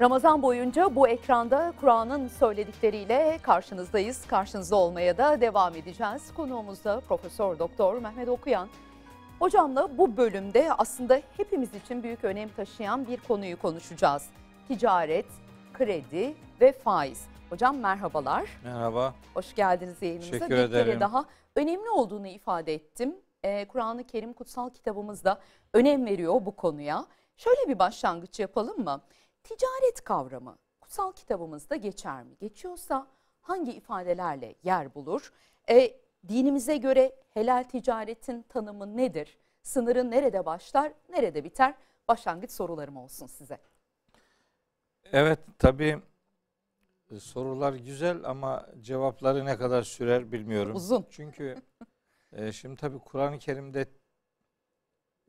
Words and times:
Ramazan 0.00 0.42
boyunca 0.42 0.94
bu 0.94 1.08
ekranda 1.08 1.72
Kur'an'ın 1.80 2.28
söyledikleriyle 2.28 3.38
karşınızdayız. 3.42 4.26
Karşınızda 4.26 4.76
olmaya 4.76 5.18
da 5.18 5.40
devam 5.40 5.74
edeceğiz. 5.74 6.34
Konuğumuz 6.34 6.84
da 6.84 7.00
Profesör 7.00 7.58
Doktor 7.58 7.98
Mehmet 7.98 8.28
Okuyan. 8.28 8.68
Hocamla 9.38 9.98
bu 9.98 10.16
bölümde 10.16 10.72
aslında 10.72 11.20
hepimiz 11.36 11.74
için 11.74 12.02
büyük 12.02 12.24
önem 12.24 12.48
taşıyan 12.48 13.06
bir 13.06 13.16
konuyu 13.16 13.58
konuşacağız. 13.58 14.26
Ticaret, 14.68 15.26
kredi 15.74 16.34
ve 16.60 16.72
faiz. 16.72 17.26
Hocam 17.50 17.76
merhabalar. 17.78 18.60
Merhaba. 18.64 19.14
Hoş 19.34 19.54
geldiniz 19.54 20.02
yayınımıza. 20.02 20.30
Teşekkür 20.30 20.50
bir 20.50 20.70
kere 20.70 20.80
ederim. 20.80 21.00
daha 21.00 21.24
önemli 21.56 21.90
olduğunu 21.90 22.26
ifade 22.26 22.74
ettim. 22.74 23.14
Ee, 23.44 23.68
Kur'an-ı 23.68 24.04
Kerim 24.04 24.32
kutsal 24.32 24.70
kitabımızda 24.70 25.40
önem 25.74 26.06
veriyor 26.06 26.46
bu 26.46 26.56
konuya. 26.56 27.06
Şöyle 27.36 27.68
bir 27.68 27.78
başlangıç 27.78 28.40
yapalım 28.40 28.84
mı? 28.84 29.00
Ticaret 29.48 30.04
kavramı 30.04 30.58
kutsal 30.80 31.12
kitabımızda 31.12 31.76
geçer 31.76 32.22
mi? 32.22 32.36
Geçiyorsa 32.40 33.06
hangi 33.40 33.72
ifadelerle 33.72 34.54
yer 34.62 34.94
bulur? 34.94 35.32
Ee, 35.68 36.00
dinimize 36.28 36.76
göre 36.76 37.16
helal 37.34 37.62
ticaretin 37.62 38.42
tanımı 38.42 38.96
nedir? 38.96 39.38
Sınırı 39.62 40.10
nerede 40.10 40.46
başlar, 40.46 40.92
nerede 41.08 41.44
biter? 41.44 41.74
Başlangıç 42.08 42.50
sorularım 42.50 42.96
olsun 42.96 43.26
size. 43.26 43.58
Evet 45.12 45.38
tabii 45.58 46.02
e, 47.10 47.20
sorular 47.20 47.72
güzel 47.72 48.24
ama 48.24 48.66
cevapları 48.80 49.44
ne 49.44 49.56
kadar 49.56 49.82
sürer 49.82 50.32
bilmiyorum. 50.32 50.76
Uzun. 50.76 51.06
Çünkü 51.10 51.54
e, 52.32 52.52
şimdi 52.52 52.76
tabii 52.76 52.98
Kur'an-ı 52.98 53.38
Kerim'de 53.38 53.88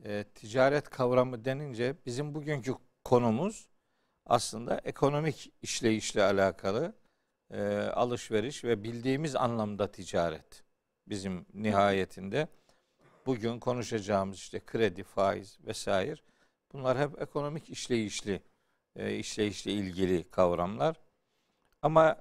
e, 0.03 0.23
ticaret 0.23 0.89
kavramı 0.89 1.45
denince 1.45 1.95
bizim 2.05 2.35
bugünkü 2.35 2.73
konumuz 3.03 3.76
aslında 4.27 4.77
ekonomik 4.77 5.53
işleyişle 5.61 6.23
alakalı 6.23 6.93
e, 7.51 7.77
alışveriş 7.77 8.63
ve 8.63 8.83
bildiğimiz 8.83 9.35
anlamda 9.35 9.91
ticaret. 9.91 10.63
Bizim 11.07 11.45
nihayetinde 11.53 12.47
bugün 13.25 13.59
konuşacağımız 13.59 14.37
işte 14.37 14.59
kredi, 14.65 15.03
faiz 15.03 15.57
vesaire 15.65 16.21
bunlar 16.73 16.99
hep 16.99 17.21
ekonomik 17.21 17.69
işleyişli 17.69 18.41
e, 18.95 19.15
işleyişle 19.15 19.71
ilgili 19.71 20.29
kavramlar. 20.31 20.99
Ama 21.81 22.17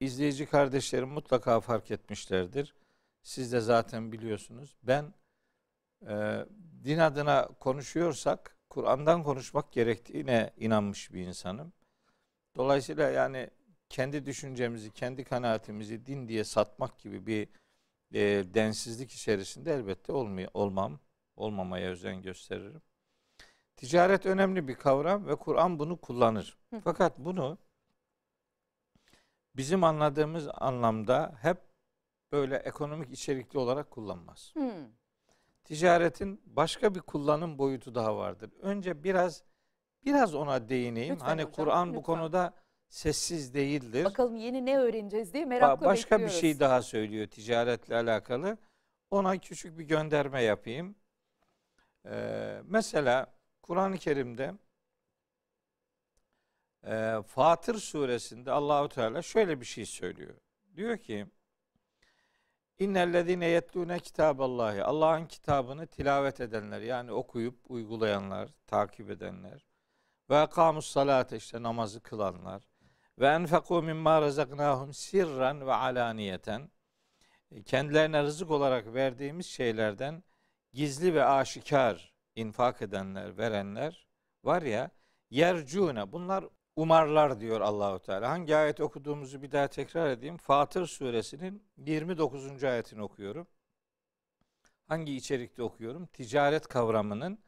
izleyici 0.00 0.46
kardeşlerim 0.46 1.08
mutlaka 1.08 1.60
fark 1.60 1.90
etmişlerdir. 1.90 2.74
Siz 3.22 3.52
de 3.52 3.60
zaten 3.60 4.12
biliyorsunuz. 4.12 4.76
Ben 4.82 5.14
e, 6.08 6.46
din 6.84 6.98
adına 6.98 7.48
konuşuyorsak 7.60 8.55
Kur'an'dan 8.76 9.22
konuşmak 9.22 9.72
gerektiğine 9.72 10.50
inanmış 10.56 11.12
bir 11.12 11.26
insanım. 11.26 11.72
Dolayısıyla 12.56 13.10
yani 13.10 13.50
kendi 13.88 14.26
düşüncemizi, 14.26 14.90
kendi 14.90 15.24
kanaatimizi 15.24 16.06
din 16.06 16.28
diye 16.28 16.44
satmak 16.44 16.98
gibi 16.98 17.26
bir 17.26 17.48
e, 18.14 18.44
densizlik 18.54 19.12
içerisinde 19.12 19.74
elbette 19.74 20.12
olmay 20.12 20.48
olmam, 20.54 21.00
olmamaya 21.36 21.90
özen 21.90 22.22
gösteririm. 22.22 22.82
Ticaret 23.76 24.26
önemli 24.26 24.68
bir 24.68 24.74
kavram 24.74 25.26
ve 25.26 25.36
Kur'an 25.36 25.78
bunu 25.78 26.00
kullanır. 26.00 26.58
Fakat 26.84 27.18
bunu 27.18 27.58
bizim 29.54 29.84
anladığımız 29.84 30.48
anlamda 30.54 31.38
hep 31.42 31.58
böyle 32.32 32.56
ekonomik 32.56 33.12
içerikli 33.12 33.58
olarak 33.58 33.90
kullanmaz. 33.90 34.52
Hmm. 34.54 34.86
Ticaretin 35.66 36.40
başka 36.46 36.94
bir 36.94 37.00
kullanım 37.00 37.58
boyutu 37.58 37.94
daha 37.94 38.16
vardır. 38.16 38.50
Önce 38.62 39.04
biraz 39.04 39.42
biraz 40.04 40.34
ona 40.34 40.68
değineyim. 40.68 41.14
Lütfen 41.14 41.26
hani 41.26 41.50
Kur'an 41.52 41.94
bu 41.94 42.02
konuda 42.02 42.54
sessiz 42.88 43.54
değildir. 43.54 44.04
Bakalım 44.04 44.36
yeni 44.36 44.66
ne 44.66 44.78
öğreneceğiz 44.78 45.32
diye 45.32 45.44
Ba- 45.44 45.46
merakla 45.46 45.86
başka 45.86 46.10
bekliyoruz. 46.16 46.36
bir 46.36 46.40
şey 46.40 46.60
daha 46.60 46.82
söylüyor 46.82 47.26
ticaretle 47.26 47.96
alakalı. 47.96 48.58
Ona 49.10 49.38
küçük 49.38 49.78
bir 49.78 49.84
gönderme 49.84 50.42
yapayım. 50.42 50.94
Ee, 52.06 52.60
mesela 52.64 53.26
Kur'an-ı 53.62 53.98
Kerim'de 53.98 54.54
e, 56.86 57.22
Fatır 57.26 57.74
suresinde 57.74 58.52
Allahu 58.52 58.88
Teala 58.88 59.22
şöyle 59.22 59.60
bir 59.60 59.66
şey 59.66 59.86
söylüyor. 59.86 60.34
Diyor 60.76 60.98
ki 60.98 61.26
İnnellezine 62.78 63.46
yetlûne 63.46 63.98
kitaballahi 63.98 64.84
Allah'ın 64.84 65.26
kitabını 65.26 65.86
tilavet 65.86 66.40
edenler 66.40 66.80
yani 66.80 67.12
okuyup 67.12 67.70
uygulayanlar, 67.70 68.48
takip 68.66 69.10
edenler 69.10 69.66
ve 70.30 70.36
akamus 70.36 70.86
salate 70.86 71.36
işte 71.36 71.62
namazı 71.62 72.00
kılanlar 72.00 72.62
ve 73.18 73.26
enfekû 73.26 73.84
mimma 73.84 74.22
razaknahum 74.22 74.94
sirran 74.94 75.66
ve 75.66 75.74
alaniyeten 75.74 76.70
kendilerine 77.64 78.22
rızık 78.22 78.50
olarak 78.50 78.94
verdiğimiz 78.94 79.46
şeylerden 79.46 80.24
gizli 80.72 81.14
ve 81.14 81.24
aşikar 81.24 82.14
infak 82.34 82.82
edenler, 82.82 83.38
verenler 83.38 84.06
var 84.44 84.62
ya 84.62 84.90
yercune 85.30 86.12
bunlar 86.12 86.44
umarlar 86.76 87.40
diyor 87.40 87.60
Allahu 87.60 87.98
Teala. 87.98 88.30
Hangi 88.30 88.56
ayet 88.56 88.80
okuduğumuzu 88.80 89.42
bir 89.42 89.52
daha 89.52 89.68
tekrar 89.68 90.10
edeyim. 90.10 90.36
Fatır 90.36 90.86
suresinin 90.86 91.62
29. 91.76 92.64
ayetini 92.64 93.02
okuyorum. 93.02 93.46
Hangi 94.88 95.16
içerikte 95.16 95.62
okuyorum? 95.62 96.06
Ticaret 96.06 96.68
kavramının 96.68 97.38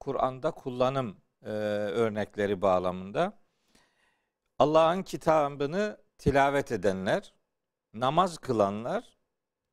Kur'an'da 0.00 0.50
kullanım 0.50 1.16
e, 1.42 1.48
örnekleri 1.48 2.62
bağlamında. 2.62 3.38
Allah'ın 4.58 5.02
kitabını 5.02 5.98
tilavet 6.18 6.72
edenler, 6.72 7.34
namaz 7.94 8.38
kılanlar 8.38 9.18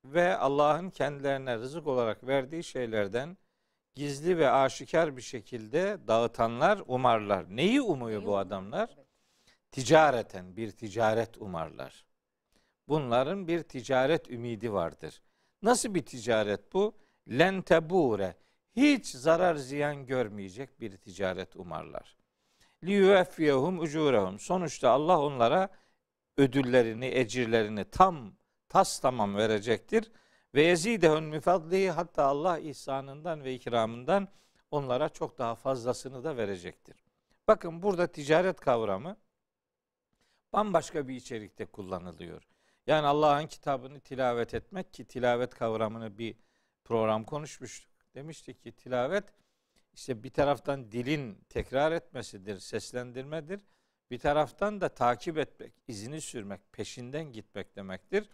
ve 0.06 0.38
Allah'ın 0.38 0.90
kendilerine 0.90 1.58
rızık 1.58 1.88
olarak 1.88 2.28
verdiği 2.28 2.64
şeylerden 2.64 3.38
gizli 3.96 4.38
ve 4.38 4.50
aşikar 4.50 5.18
bir 5.18 5.22
şekilde 5.22 5.98
dağıtanlar 6.08 6.82
umarlar. 6.88 7.56
Neyi 7.56 7.82
umuyor 7.82 8.20
Neyi 8.20 8.28
bu 8.28 8.38
adamlar? 8.38 8.90
Evet. 8.96 9.05
Ticareten 9.76 10.58
bir 10.58 10.72
ticaret 10.72 11.38
umarlar. 11.38 12.06
Bunların 12.88 13.48
bir 13.48 13.64
ticaret 13.64 14.30
ümidi 14.30 14.74
vardır. 14.74 15.22
Nasıl 15.62 15.96
bir 15.96 16.06
ticaret 16.06 16.74
bu? 16.74 16.98
Len 17.30 17.62
tebure. 17.62 18.36
Hiç 18.76 19.08
zarar 19.08 19.56
ziyan 19.56 20.06
görmeyecek 20.06 20.82
bir 20.82 20.98
ticaret 20.98 21.56
umarlar. 21.56 22.18
Liyueffiyehum 22.84 23.80
ucurehum. 23.80 24.40
Sonuçta 24.40 24.90
Allah 24.90 25.22
onlara 25.22 25.70
ödüllerini, 26.38 27.06
ecirlerini 27.06 27.86
tam 27.86 28.34
tas 28.70 29.00
tamam 29.00 29.36
verecektir. 29.36 30.12
Ve 30.54 30.62
yezidehun 30.62 31.24
mifadlihi 31.24 31.90
hatta 31.90 32.24
Allah 32.24 32.60
ihsanından 32.60 33.44
ve 33.44 33.54
ikramından 33.54 34.28
onlara 34.72 35.10
çok 35.10 35.38
daha 35.38 35.56
fazlasını 35.56 36.24
da 36.24 36.38
verecektir. 36.38 37.04
Bakın 37.48 37.82
burada 37.82 38.08
ticaret 38.08 38.60
kavramı 38.60 39.18
bambaşka 40.54 41.08
bir 41.08 41.16
içerikte 41.16 41.66
kullanılıyor. 41.66 42.48
Yani 42.88 43.08
Allah'ın 43.08 43.48
kitabını 43.48 44.00
tilavet 44.00 44.54
etmek 44.54 44.94
ki 44.94 45.06
tilavet 45.06 45.56
kavramını 45.56 46.18
bir 46.18 46.36
program 46.84 47.24
konuşmuştuk. 47.24 47.92
Demiştik 48.16 48.64
ki 48.64 48.72
tilavet 48.72 49.34
işte 49.94 50.24
bir 50.24 50.30
taraftan 50.30 50.92
dilin 50.92 51.46
tekrar 51.50 51.92
etmesidir, 51.92 52.60
seslendirmedir. 52.60 53.62
Bir 54.12 54.20
taraftan 54.20 54.82
da 54.82 54.90
takip 54.90 55.38
etmek, 55.38 55.74
izini 55.88 56.22
sürmek, 56.22 56.74
peşinden 56.74 57.32
gitmek 57.32 57.76
demektir. 57.76 58.30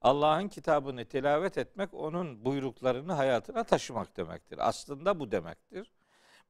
Allah'ın 0.00 0.48
kitabını 0.48 1.04
tilavet 1.04 1.58
etmek, 1.58 1.94
onun 1.94 2.44
buyruklarını 2.44 3.12
hayatına 3.12 3.64
taşımak 3.64 4.16
demektir. 4.16 4.68
Aslında 4.68 5.20
bu 5.20 5.30
demektir. 5.30 5.92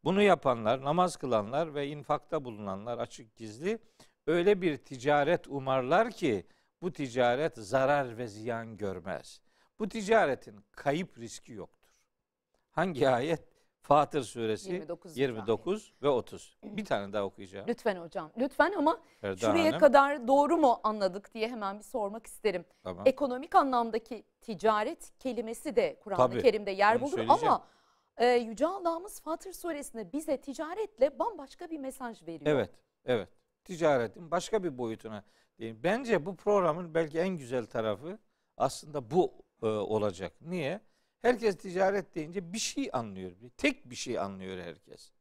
Bunu 0.04 0.22
yapanlar, 0.22 0.84
namaz 0.84 1.16
kılanlar 1.16 1.74
ve 1.74 1.88
infakta 1.88 2.44
bulunanlar 2.44 2.98
açık 2.98 3.36
gizli 3.36 3.78
öyle 4.26 4.62
bir 4.62 4.76
ticaret 4.76 5.48
umarlar 5.48 6.10
ki 6.10 6.46
bu 6.82 6.92
ticaret 6.92 7.56
zarar 7.56 8.18
ve 8.18 8.26
ziyan 8.26 8.76
görmez. 8.76 9.40
Bu 9.78 9.88
ticaretin 9.88 10.60
kayıp 10.72 11.18
riski 11.18 11.52
yoktur. 11.52 11.90
Hangi 12.70 13.08
ayet? 13.08 13.52
Fatır 13.82 14.22
suresi 14.22 14.72
29. 14.72 15.16
29, 15.16 15.94
ve 16.02 16.08
30. 16.08 16.56
Bir 16.62 16.84
tane 16.84 17.12
daha 17.12 17.24
okuyacağım. 17.24 17.68
Lütfen 17.68 17.96
hocam. 17.96 18.32
Lütfen 18.38 18.72
ama 18.72 19.00
Ferda 19.20 19.36
şuraya 19.36 19.68
Hanım. 19.68 19.80
kadar 19.80 20.28
doğru 20.28 20.56
mu 20.56 20.80
anladık 20.82 21.34
diye 21.34 21.48
hemen 21.48 21.78
bir 21.78 21.84
sormak 21.84 22.26
isterim. 22.26 22.64
Tamam. 22.82 23.06
Ekonomik 23.06 23.54
anlamdaki 23.54 24.24
ticaret 24.40 25.18
kelimesi 25.18 25.76
de 25.76 26.00
Kur'an-ı 26.00 26.42
Kerim'de 26.42 26.70
yer 26.70 27.00
bulur 27.00 27.18
ama 27.28 27.64
e, 28.16 28.26
Yüce 28.26 28.66
Allah'ımız 28.66 29.20
Fatır 29.20 29.52
suresinde 29.52 30.12
bize 30.12 30.40
ticaretle 30.40 31.18
bambaşka 31.18 31.70
bir 31.70 31.78
mesaj 31.78 32.22
veriyor. 32.22 32.56
Evet, 32.56 32.70
evet. 33.04 33.28
Ticaretin 33.64 34.30
başka 34.30 34.64
bir 34.64 34.78
boyutuna. 34.78 35.24
Bence 35.60 36.26
bu 36.26 36.36
programın 36.36 36.94
belki 36.94 37.18
en 37.18 37.28
güzel 37.28 37.66
tarafı 37.66 38.18
aslında 38.56 39.10
bu 39.10 39.32
e, 39.62 39.66
olacak. 39.66 40.32
Niye? 40.40 40.80
Herkes 41.22 41.56
ticaret 41.58 42.14
deyince 42.14 42.52
bir 42.52 42.58
şey 42.58 42.90
anlıyor. 42.92 43.32
Tek 43.56 43.90
bir 43.90 43.96
şey 43.96 44.18
anlıyor 44.18 44.58
herkes. 44.58 45.12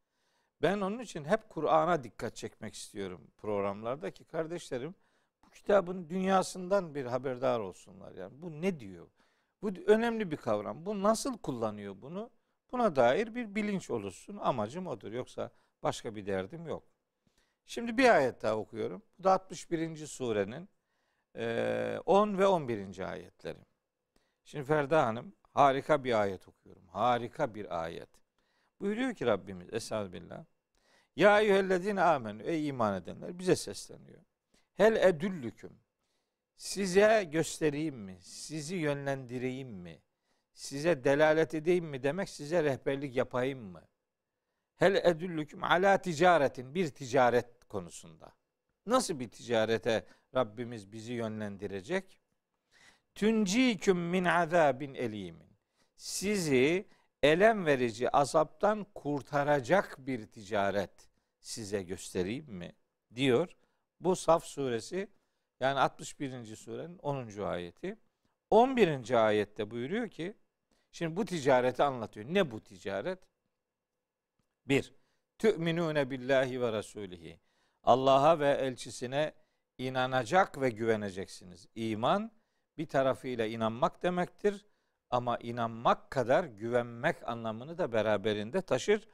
Ben 0.61 0.81
onun 0.81 0.99
için 0.99 1.25
hep 1.25 1.49
Kur'an'a 1.49 2.03
dikkat 2.03 2.35
çekmek 2.35 2.75
istiyorum 2.75 3.21
programlardaki 3.37 4.23
kardeşlerim 4.25 4.95
bu 5.45 5.49
kitabın 5.49 6.09
dünyasından 6.09 6.95
bir 6.95 7.05
haberdar 7.05 7.59
olsunlar. 7.59 8.11
Yani 8.15 8.41
bu 8.41 8.61
ne 8.61 8.79
diyor? 8.79 9.07
Bu 9.61 9.69
önemli 9.87 10.31
bir 10.31 10.37
kavram. 10.37 10.85
Bu 10.85 11.03
nasıl 11.03 11.37
kullanıyor 11.37 11.95
bunu? 12.01 12.29
Buna 12.71 12.95
dair 12.95 13.35
bir 13.35 13.55
bilinç 13.55 13.89
oluşsun. 13.89 14.37
Amacım 14.37 14.87
odur. 14.87 15.11
Yoksa 15.11 15.51
başka 15.83 16.15
bir 16.15 16.25
derdim 16.25 16.67
yok. 16.67 16.83
Şimdi 17.65 17.97
bir 17.97 18.15
ayet 18.15 18.41
daha 18.41 18.57
okuyorum. 18.57 19.03
Bu 19.19 19.23
da 19.23 19.31
61. 19.31 20.07
surenin 20.07 20.69
10 22.05 22.37
ve 22.37 22.47
11. 22.47 22.99
ayetleri. 22.99 23.59
Şimdi 24.43 24.65
Ferda 24.65 25.05
Hanım 25.05 25.35
harika 25.53 26.03
bir 26.03 26.21
ayet 26.21 26.47
okuyorum. 26.47 26.87
Harika 26.87 27.55
bir 27.55 27.83
ayet. 27.83 28.09
Buyuruyor 28.79 29.13
ki 29.13 29.25
Rabbimiz 29.25 29.73
Estağfirullah. 29.73 30.45
Ya 31.15 31.41
eyyühellezine 31.41 32.01
amenü 32.01 32.43
ey 32.43 32.67
iman 32.67 33.01
edenler 33.01 33.39
bize 33.39 33.55
sesleniyor. 33.55 34.21
Hel 34.73 34.95
edüllüküm 34.95 35.79
size 36.57 37.23
göstereyim 37.31 37.95
mi? 37.95 38.17
Sizi 38.21 38.75
yönlendireyim 38.75 39.69
mi? 39.69 40.01
Size 40.53 41.03
delalet 41.03 41.53
edeyim 41.53 41.85
mi 41.85 42.03
demek 42.03 42.29
size 42.29 42.63
rehberlik 42.63 43.15
yapayım 43.15 43.59
mı? 43.59 43.81
Hel 44.81 44.95
edüllüküm 44.95 45.63
ala 45.63 45.97
ticaretin 45.97 46.75
bir 46.75 46.89
ticaret 46.89 47.65
konusunda. 47.69 48.33
Nasıl 48.85 49.19
bir 49.19 49.29
ticarete 49.29 50.05
Rabbimiz 50.35 50.91
bizi 50.91 51.13
yönlendirecek? 51.13 52.19
Tünciküm 53.15 53.97
min 53.97 54.25
azabin 54.25 54.93
elimin. 54.93 55.57
Sizi 55.95 56.87
elem 57.23 57.65
verici 57.65 58.09
azaptan 58.09 58.83
kurtaracak 58.95 59.95
bir 59.99 60.25
ticaret 60.27 61.09
size 61.39 61.83
göstereyim 61.83 62.53
mi? 62.53 62.71
diyor. 63.15 63.55
Bu 63.99 64.15
Saf 64.15 64.45
suresi 64.45 65.07
yani 65.59 65.79
61. 65.79 66.55
surenin 66.55 66.97
10. 66.97 67.41
ayeti. 67.43 67.97
11. 68.49 69.25
ayette 69.27 69.71
buyuruyor 69.71 70.09
ki 70.09 70.33
şimdi 70.91 71.15
bu 71.15 71.25
ticareti 71.25 71.83
anlatıyor. 71.83 72.25
Ne 72.29 72.51
bu 72.51 72.63
ticaret? 72.63 73.30
Bir, 74.71 74.93
tü'minûne 75.39 76.09
billahi 76.09 76.61
ve 76.61 76.71
rasulihi. 76.71 77.39
Allah'a 77.83 78.39
ve 78.39 78.49
elçisine 78.49 79.33
inanacak 79.77 80.61
ve 80.61 80.69
güveneceksiniz. 80.69 81.67
İman 81.75 82.31
bir 82.77 82.85
tarafıyla 82.85 83.45
inanmak 83.45 84.03
demektir 84.03 84.65
ama 85.09 85.37
inanmak 85.37 86.11
kadar 86.11 86.43
güvenmek 86.43 87.27
anlamını 87.27 87.77
da 87.77 87.91
beraberinde 87.91 88.61
taşır. 88.61 89.07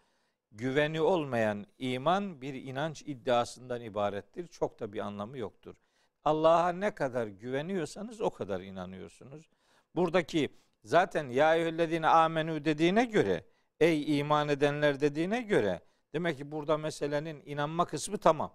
Güveni 0.51 1.01
olmayan 1.01 1.65
iman 1.77 2.42
bir 2.42 2.54
inanç 2.54 3.01
iddiasından 3.01 3.81
ibarettir. 3.81 4.48
Çok 4.48 4.80
da 4.80 4.94
bir 4.94 5.00
anlamı 5.00 5.38
yoktur. 5.38 5.75
Allah'a 6.24 6.69
ne 6.69 6.95
kadar 6.95 7.27
güveniyorsanız 7.27 8.21
o 8.21 8.30
kadar 8.30 8.62
inanıyorsunuz. 8.62 9.50
Buradaki 9.95 10.50
zaten 10.83 11.30
ya 11.30 11.56
eyyühellezine 11.56 12.07
amenü 12.07 12.65
dediğine 12.65 13.06
göre 13.06 13.44
ey 13.79 14.19
iman 14.19 14.50
edenler 14.50 15.01
dediğine 15.01 15.41
göre 15.41 15.81
demek 16.13 16.38
ki 16.38 16.51
burada 16.51 16.77
meselenin 16.77 17.44
inanma 17.45 17.85
kısmı 17.85 18.18
tamam. 18.18 18.53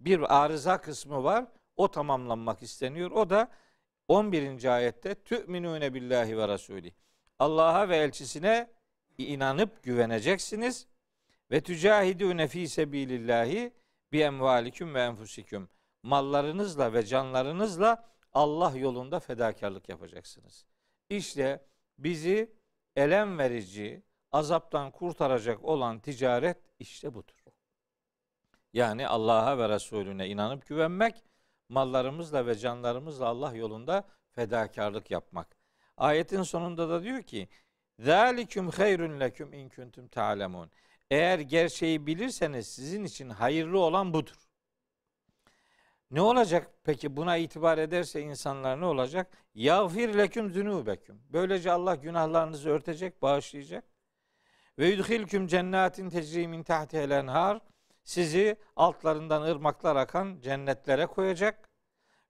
Bir 0.00 0.42
arıza 0.44 0.80
kısmı 0.80 1.24
var. 1.24 1.44
O 1.76 1.90
tamamlanmak 1.90 2.62
isteniyor. 2.62 3.10
O 3.10 3.30
da 3.30 3.50
11. 4.08 4.64
ayette 4.64 5.14
tü'minûne 5.14 5.94
billahi 5.94 6.38
ve 6.38 6.48
rasulih. 6.48 6.92
Allah'a 7.38 7.88
ve 7.88 7.96
elçisine 7.96 8.70
inanıp 9.18 9.82
güveneceksiniz 9.82 10.86
ve 11.50 11.60
tücahidûne 11.60 12.48
fî 12.48 12.68
sebilillahi 12.68 13.72
bi 14.12 14.20
emvalikum 14.20 14.94
ve 14.94 15.00
enfusikum. 15.00 15.68
Mallarınızla 16.02 16.92
ve 16.92 17.06
canlarınızla 17.06 18.04
Allah 18.32 18.72
yolunda 18.76 19.20
fedakarlık 19.20 19.88
yapacaksınız. 19.88 20.64
İşte 21.10 21.64
bizi 21.98 22.52
elem 22.96 23.38
verici, 23.38 24.02
azaptan 24.36 24.90
kurtaracak 24.90 25.64
olan 25.64 25.98
ticaret 25.98 26.58
işte 26.78 27.14
budur. 27.14 27.44
Yani 28.72 29.08
Allah'a 29.08 29.58
ve 29.58 29.68
Resulüne 29.68 30.28
inanıp 30.28 30.66
güvenmek, 30.66 31.24
mallarımızla 31.68 32.46
ve 32.46 32.54
canlarımızla 32.54 33.26
Allah 33.26 33.54
yolunda 33.54 34.04
fedakarlık 34.30 35.10
yapmak. 35.10 35.56
Ayetin 35.96 36.42
sonunda 36.42 36.88
da 36.88 37.02
diyor 37.02 37.22
ki: 37.22 37.48
"Zalikum 37.98 38.70
hayrun 38.70 39.20
leküm 39.20 39.52
in 39.52 39.68
kuntum 39.68 40.08
ta'lemun." 40.08 40.70
Eğer 41.10 41.38
gerçeği 41.38 42.06
bilirseniz 42.06 42.66
sizin 42.66 43.04
için 43.04 43.30
hayırlı 43.30 43.80
olan 43.80 44.14
budur. 44.14 44.36
Ne 46.10 46.20
olacak 46.20 46.70
peki 46.84 47.16
buna 47.16 47.36
itibar 47.36 47.78
ederse 47.78 48.20
insanlar 48.20 48.80
ne 48.80 48.86
olacak? 48.86 49.38
Yağfir 49.54 50.18
leküm 50.18 50.50
zünubeküm. 50.50 51.22
Böylece 51.30 51.72
Allah 51.72 51.94
günahlarınızı 51.94 52.70
örtecek, 52.70 53.22
bağışlayacak. 53.22 53.95
Ve 54.78 54.88
yudhilküm 54.88 55.46
cennetin 55.46 56.10
tecri 56.10 56.48
min 56.48 56.62
tahtihel. 56.62 57.60
Sizi 58.04 58.56
altlarından 58.76 59.42
ırmaklar 59.42 59.96
akan 59.96 60.40
cennetlere 60.40 61.06
koyacak. 61.06 61.68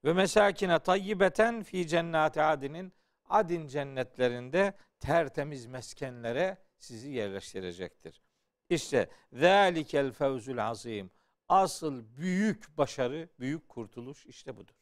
Ve 0.05 0.13
mesakine 0.13 0.79
tayyibeten 0.79 1.63
fi 1.63 1.87
cennati 1.89 2.43
adinin 2.43 2.93
adin 3.25 3.67
cennetlerinde 3.67 4.75
tertemiz 5.01 5.67
meskenlere 5.67 6.59
sizi 6.79 7.11
yerleştirecektir. 7.11 8.23
İşte 8.71 9.11
zalikel 9.33 10.13
fevzul 10.13 10.59
azim. 10.59 11.11
Asıl 11.49 12.05
büyük 12.17 12.79
başarı, 12.79 13.29
büyük 13.41 13.69
kurtuluş 13.69 14.27
işte 14.27 14.57
budur. 14.57 14.75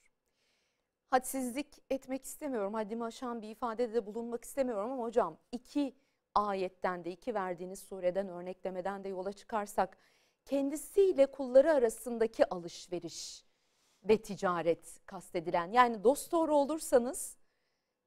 Hadsizlik 1.11 1.83
etmek 1.91 2.25
istemiyorum. 2.25 2.75
Haddimi 2.75 3.05
aşan 3.05 3.43
bir 3.43 3.49
ifadede 3.49 3.95
de 3.95 4.07
bulunmak 4.07 4.45
istemiyorum 4.45 4.91
ama 4.91 5.03
hocam 5.03 5.39
iki 5.53 5.95
ayetten 6.35 7.05
de 7.05 7.11
iki 7.11 7.35
verdiğiniz 7.35 7.79
sureden 7.81 8.29
örneklemeden 8.29 9.05
de 9.05 9.09
yola 9.09 9.33
çıkarsak 9.33 9.99
kendisiyle 10.45 11.27
kulları 11.27 11.73
arasındaki 11.73 12.49
alışveriş 12.55 13.45
ve 14.05 14.23
ticaret 14.23 15.01
kastedilen 15.07 15.73
yani 15.73 16.05
dost 16.05 16.33
doğru 16.33 16.55
olursanız 16.55 17.37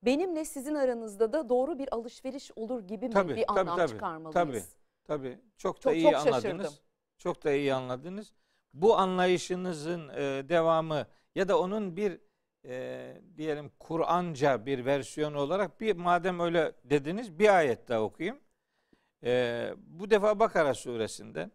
benimle 0.03 0.45
sizin 0.45 0.75
aranızda 0.75 1.33
da 1.33 1.49
doğru 1.49 1.79
bir 1.79 1.95
alışveriş 1.95 2.51
olur 2.55 2.81
gibi 2.87 3.07
mi 3.07 3.13
Tabii, 3.13 3.35
bir 3.35 3.45
tabii, 3.47 3.59
anlam 3.59 3.77
tabii, 3.77 3.91
çıkarmalıyız? 3.91 4.75
Tabii 5.03 5.39
çok 5.57 5.77
da 5.77 5.81
Çok- 5.81 5.95
iyi 5.95 6.03
çok 6.03 6.15
anladınız. 6.15 6.43
şaşırdım. 6.43 6.73
Çok 7.17 7.43
da 7.43 7.51
iyi 7.51 7.73
anladınız. 7.73 8.33
Bu 8.73 8.97
anlayışınızın 8.97 10.09
e, 10.09 10.49
devamı 10.49 11.05
ya 11.35 11.47
da 11.47 11.59
onun 11.59 11.97
bir 11.97 12.21
e, 12.67 13.21
diyelim 13.37 13.71
Kur'anca 13.79 14.65
bir 14.65 14.85
versiyonu 14.85 15.39
olarak 15.39 15.81
bir 15.81 15.95
madem 15.95 16.39
öyle 16.39 16.71
dediniz 16.83 17.39
bir 17.39 17.57
ayet 17.57 17.87
daha 17.87 18.01
okuyayım. 18.01 18.39
E, 19.23 19.73
bu 19.77 20.09
defa 20.09 20.39
Bakara 20.39 20.73
suresinden 20.73 21.51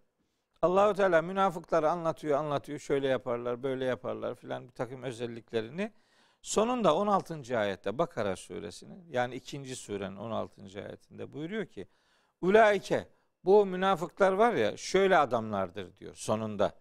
Allahu 0.63 0.95
Teala 0.95 1.23
münafıkları 1.23 1.91
anlatıyor, 1.91 2.39
anlatıyor. 2.39 2.79
Şöyle 2.79 3.09
yaparlar, 3.09 3.63
böyle 3.63 3.85
yaparlar 3.85 4.35
filan 4.35 4.69
bir 4.69 4.73
takım 4.73 5.03
özelliklerini. 5.03 5.93
Sonunda 6.43 6.97
16. 6.97 7.59
ayette 7.59 7.99
Bakara 7.99 8.37
suresinin 8.37 9.05
yani 9.11 9.35
ikinci 9.35 9.77
surenin 9.77 10.17
16. 10.17 10.63
ayetinde 10.63 11.33
buyuruyor 11.33 11.67
ki 11.67 11.89
Ulaike 12.41 13.09
bu 13.45 13.67
münafıklar 13.67 14.33
var 14.33 14.55
ya 14.55 14.77
şöyle 14.77 15.19
adamlardır 15.19 15.97
diyor 15.97 16.15
sonunda. 16.15 16.73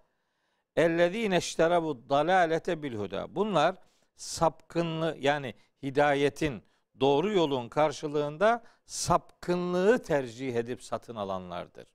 Ellezine 0.75 1.37
işterabu 1.37 2.09
dalalete 2.09 2.83
bil 2.83 2.95
huda. 2.95 3.35
Bunlar 3.35 3.75
sapkınlığı 4.15 5.17
yani 5.19 5.55
hidayetin 5.83 6.63
doğru 6.99 7.31
yolun 7.31 7.69
karşılığında 7.69 8.63
sapkınlığı 8.85 10.03
tercih 10.03 10.55
edip 10.55 10.83
satın 10.83 11.15
alanlardır. 11.15 11.87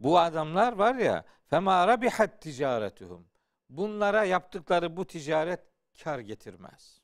Bu 0.00 0.18
adamlar 0.18 0.72
var 0.72 0.94
ya 0.94 1.24
fema 1.46 1.88
rabihat 1.88 2.42
ticaretuhum. 2.42 3.28
Bunlara 3.68 4.24
yaptıkları 4.24 4.96
bu 4.96 5.06
ticaret 5.06 5.60
kar 6.04 6.18
getirmez. 6.18 7.00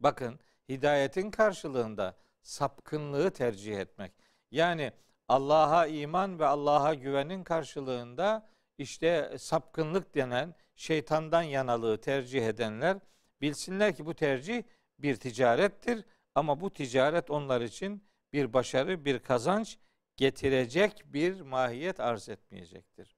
Bakın 0.00 0.40
hidayetin 0.68 1.30
karşılığında 1.30 2.16
sapkınlığı 2.42 3.30
tercih 3.30 3.78
etmek. 3.78 4.12
Yani 4.50 4.92
Allah'a 5.28 5.86
iman 5.86 6.38
ve 6.38 6.46
Allah'a 6.46 6.94
güvenin 6.94 7.44
karşılığında 7.44 8.48
işte 8.78 9.36
sapkınlık 9.38 10.14
denen 10.14 10.54
şeytandan 10.82 11.42
yanalığı 11.42 12.00
tercih 12.00 12.46
edenler 12.46 12.96
bilsinler 13.40 13.96
ki 13.96 14.06
bu 14.06 14.14
tercih 14.14 14.62
bir 14.98 15.16
ticarettir 15.16 16.04
ama 16.34 16.60
bu 16.60 16.70
ticaret 16.72 17.30
onlar 17.30 17.60
için 17.60 18.04
bir 18.32 18.52
başarı, 18.52 19.04
bir 19.04 19.18
kazanç 19.18 19.78
getirecek 20.16 21.02
bir 21.06 21.40
mahiyet 21.40 22.00
arz 22.00 22.28
etmeyecektir. 22.28 23.16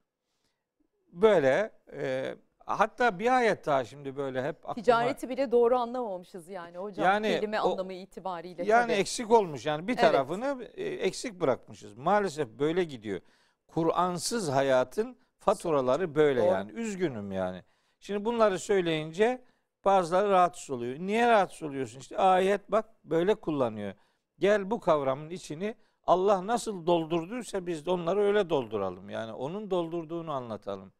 Böyle 1.11 1.71
e, 1.93 2.35
hatta 2.65 3.19
bir 3.19 3.35
ayet 3.37 3.65
daha 3.65 3.83
şimdi 3.85 4.17
böyle 4.17 4.43
hep 4.43 4.55
aklıma 4.69 4.73
Ticareti 4.73 5.29
bile 5.29 5.51
doğru 5.51 5.77
anlamamışız 5.77 6.47
yani 6.49 6.77
hocam 6.77 7.05
Yani 7.05 7.27
kelime 7.27 7.61
o- 7.61 7.71
anlamı 7.71 7.93
itibariyle. 7.93 8.63
Yani 8.65 8.87
tabii. 8.91 8.99
eksik 8.99 9.31
olmuş 9.31 9.65
yani 9.65 9.87
bir 9.87 9.93
Evet. 9.93 10.01
tarafını 10.01 10.63
e, 10.73 10.83
eksik 10.83 11.39
bırakmışız. 11.39 11.93
Maalesef 11.93 12.47
böyle 12.47 12.83
gidiyor. 12.83 13.21
Kur'ansız 13.67 14.49
hayatın 14.49 15.17
faturaları 15.45 16.15
böyle 16.15 16.41
Doğru. 16.41 16.47
yani. 16.47 16.71
Üzgünüm 16.71 17.31
yani. 17.31 17.63
Şimdi 17.99 18.25
bunları 18.25 18.59
söyleyince 18.59 19.41
bazıları 19.85 20.29
rahatsız 20.29 20.69
oluyor. 20.69 20.99
Niye 20.99 21.29
rahatsız 21.29 21.63
oluyorsun? 21.63 21.99
İşte 21.99 22.17
ayet 22.17 22.71
bak 22.71 22.85
böyle 23.03 23.35
kullanıyor. 23.35 23.93
Gel 24.39 24.71
bu 24.71 24.79
kavramın 24.79 25.29
içini 25.29 25.75
Allah 26.03 26.47
nasıl 26.47 26.85
doldurduysa 26.85 27.65
biz 27.65 27.85
de 27.85 27.91
onları 27.91 28.19
öyle 28.19 28.49
dolduralım. 28.49 29.09
Yani 29.09 29.33
onun 29.33 29.71
doldurduğunu 29.71 30.31
anlatalım. 30.31 30.93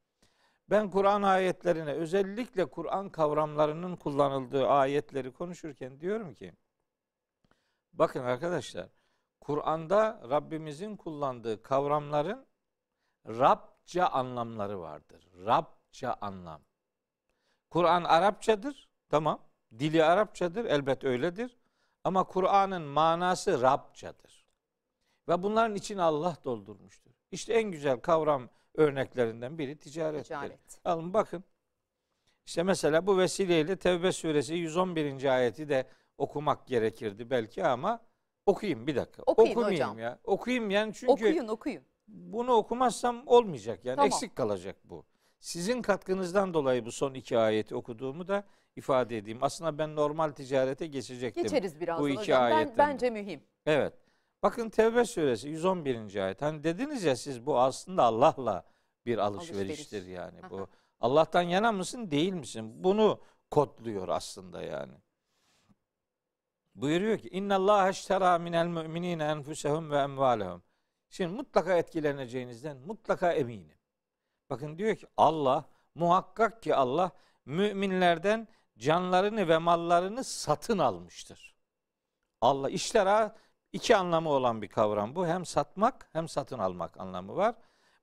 Ben 0.69 0.89
Kur'an 0.89 1.21
ayetlerine 1.21 1.91
özellikle 1.91 2.65
Kur'an 2.65 3.09
kavramlarının 3.09 3.95
kullanıldığı 3.95 4.67
ayetleri 4.67 5.31
konuşurken 5.31 5.99
diyorum 5.99 6.33
ki 6.33 6.53
bakın 7.93 8.23
arkadaşlar 8.23 8.89
Kur'an'da 9.39 10.21
Rabbimizin 10.29 10.95
kullandığı 10.95 11.61
kavramların 11.61 12.45
Rabça 13.85 14.07
anlamları 14.07 14.79
vardır. 14.79 15.27
Rabça 15.45 16.15
anlam. 16.21 16.61
Kur'an 17.69 18.03
Arapçadır. 18.03 18.89
Tamam. 19.09 19.39
Dili 19.79 20.03
Arapçadır. 20.03 20.65
Elbet 20.65 21.03
öyledir. 21.03 21.57
Ama 22.03 22.23
Kur'an'ın 22.23 22.81
manası 22.81 23.61
Rabçadır. 23.61 24.45
Ve 25.27 25.43
bunların 25.43 25.75
içine 25.75 26.01
Allah 26.01 26.37
doldurmuştur. 26.43 27.11
İşte 27.31 27.53
en 27.53 27.71
güzel 27.71 27.99
kavram 27.99 28.49
örneklerinden 28.73 29.57
biri 29.57 29.77
ticarettir. 29.79 30.23
Ticaret. 30.23 30.79
Alın 30.85 31.13
bakın. 31.13 31.43
İşte 32.45 32.63
mesela 32.63 33.07
bu 33.07 33.17
vesileyle 33.17 33.75
Tevbe 33.75 34.11
suresi 34.11 34.53
111. 34.53 35.25
ayeti 35.25 35.69
de 35.69 35.87
okumak 36.17 36.67
gerekirdi 36.67 37.29
belki 37.29 37.65
ama 37.65 38.01
okuyayım 38.45 38.87
bir 38.87 38.95
dakika. 38.95 39.23
Okuyun 39.25 39.51
Okumayayım 39.51 39.75
hocam. 39.83 39.99
ya. 39.99 40.19
Okuyayım 40.23 40.69
yani 40.69 40.93
çünkü 40.93 41.13
Okuyun 41.13 41.47
okuyun. 41.47 41.83
Bunu 42.07 42.51
okumazsam 42.53 43.23
olmayacak 43.25 43.85
yani 43.85 43.95
Tamam. 43.95 44.07
eksik 44.07 44.35
kalacak 44.35 44.75
bu. 44.83 45.05
Sizin 45.39 45.81
katkınızdan 45.81 46.53
dolayı 46.53 46.85
bu 46.85 46.91
son 46.91 47.13
iki 47.13 47.37
ayeti 47.37 47.75
okuduğumu 47.75 48.27
da 48.27 48.43
ifade 48.75 49.17
edeyim. 49.17 49.39
Aslında 49.41 49.77
ben 49.77 49.95
normal 49.95 50.31
ticarete 50.31 50.87
geçecektim. 50.87 51.43
Geçeriz 51.43 51.79
birazdan 51.79 52.03
bu 52.03 52.09
iki 52.09 52.19
hocam. 52.19 52.43
Ben, 52.49 52.55
ayetten. 52.55 52.77
bence 52.77 53.09
mühim. 53.09 53.43
Evet. 53.65 53.93
Bakın 54.43 54.69
Tevbe 54.69 55.05
suresi 55.05 55.49
111. 55.49 56.15
ayet. 56.15 56.41
Hani 56.41 56.63
dediniz 56.63 57.03
ya 57.03 57.15
siz 57.15 57.45
bu 57.45 57.59
aslında 57.59 58.03
Allah'la 58.03 58.63
bir 59.05 59.17
alışveriştir 59.17 59.97
Alışveriş. 59.97 60.17
yani 60.17 60.39
Aha. 60.41 60.49
bu. 60.49 60.67
Allah'tan 60.99 61.41
yana 61.41 61.71
mısın 61.71 62.11
değil 62.11 62.33
misin? 62.33 62.83
Bunu 62.83 63.19
kodluyor 63.51 64.07
aslında 64.07 64.61
yani. 64.61 64.93
Buyuruyor 66.75 67.17
ki 67.17 67.29
İnna 67.29 67.55
Allah 67.55 67.89
eştera 67.89 68.39
minel 68.39 68.67
müminine 68.67 69.23
enfusehum 69.23 69.91
ve 69.91 69.97
emvalehum. 69.97 70.63
Şimdi 71.15 71.35
mutlaka 71.35 71.77
etkileneceğinizden 71.77 72.77
mutlaka 72.77 73.31
eminim. 73.31 73.77
Bakın 74.49 74.77
diyor 74.77 74.95
ki 74.95 75.07
Allah 75.17 75.65
muhakkak 75.95 76.63
ki 76.63 76.75
Allah 76.75 77.11
müminlerden 77.45 78.47
canlarını 78.77 79.47
ve 79.47 79.57
mallarını 79.57 80.23
satın 80.23 80.77
almıştır. 80.77 81.55
Allah 82.41 82.69
işlera 82.69 83.35
iki 83.73 83.95
anlamı 83.95 84.29
olan 84.29 84.61
bir 84.61 84.67
kavram 84.67 85.15
bu. 85.15 85.27
Hem 85.27 85.45
satmak 85.45 86.09
hem 86.13 86.27
satın 86.27 86.59
almak 86.59 86.99
anlamı 86.99 87.35
var. 87.35 87.55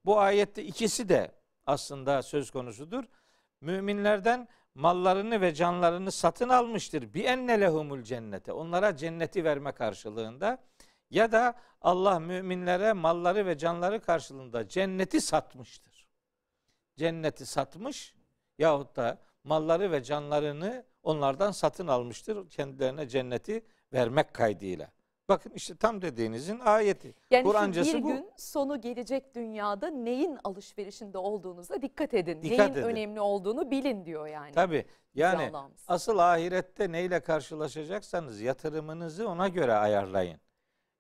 Bu 0.05 0.21
ayette 0.21 0.65
ikisi 0.65 1.09
de 1.09 1.33
aslında 1.67 2.23
söz 2.23 2.51
konusudur. 2.51 3.05
Müminlerden 3.61 4.49
mallarını 4.75 5.41
ve 5.41 5.55
canlarını 5.55 6.13
satın 6.13 6.49
almıştır. 6.49 7.15
Bi 7.15 7.21
enne 7.23 7.61
lehumul 7.61 8.03
cennete. 8.03 8.53
Onlara 8.53 8.97
cenneti 8.97 9.45
verme 9.45 9.73
karşılığında 9.73 10.59
ya 11.13 11.33
da 11.33 11.55
Allah 11.81 12.19
müminlere 12.19 12.93
malları 12.93 13.47
ve 13.47 13.59
canları 13.59 14.01
karşılığında 14.01 14.69
cenneti 14.69 15.21
satmıştır. 15.21 16.09
Cenneti 16.97 17.47
satmış 17.47 18.15
yahut 18.59 18.97
da 18.97 19.19
malları 19.45 19.93
ve 19.93 20.03
canlarını 20.03 20.85
onlardan 21.03 21.51
satın 21.51 21.87
almıştır. 21.87 22.51
Kendilerine 22.51 23.09
cenneti 23.09 23.65
vermek 23.93 24.35
kaydıyla. 24.35 24.89
Bakın 25.29 25.53
işte 25.55 25.77
tam 25.77 26.03
dediğinizin 26.03 26.59
ayeti. 26.59 27.15
Yani 27.31 27.45
Kur'ancası 27.45 27.99
bir 27.99 28.03
bu. 28.03 28.09
gün 28.09 28.31
sonu 28.37 28.81
gelecek 28.81 29.35
dünyada 29.35 29.91
neyin 29.91 30.39
alışverişinde 30.45 31.19
olduğunuza 31.19 31.83
dikkat 31.83 32.15
edin. 32.15 32.43
Dikkat 32.43 32.59
neyin 32.59 32.73
edin. 32.73 32.83
önemli 32.83 33.21
olduğunu 33.21 33.71
bilin 33.71 34.05
diyor 34.05 34.27
yani. 34.27 34.53
Tabi 34.53 34.87
yani 35.15 35.53
asıl 35.89 36.19
ahirette 36.19 36.93
neyle 36.93 37.21
karşılaşacaksanız 37.21 38.41
yatırımınızı 38.41 39.29
ona 39.29 39.49
göre 39.49 39.75
ayarlayın. 39.75 40.41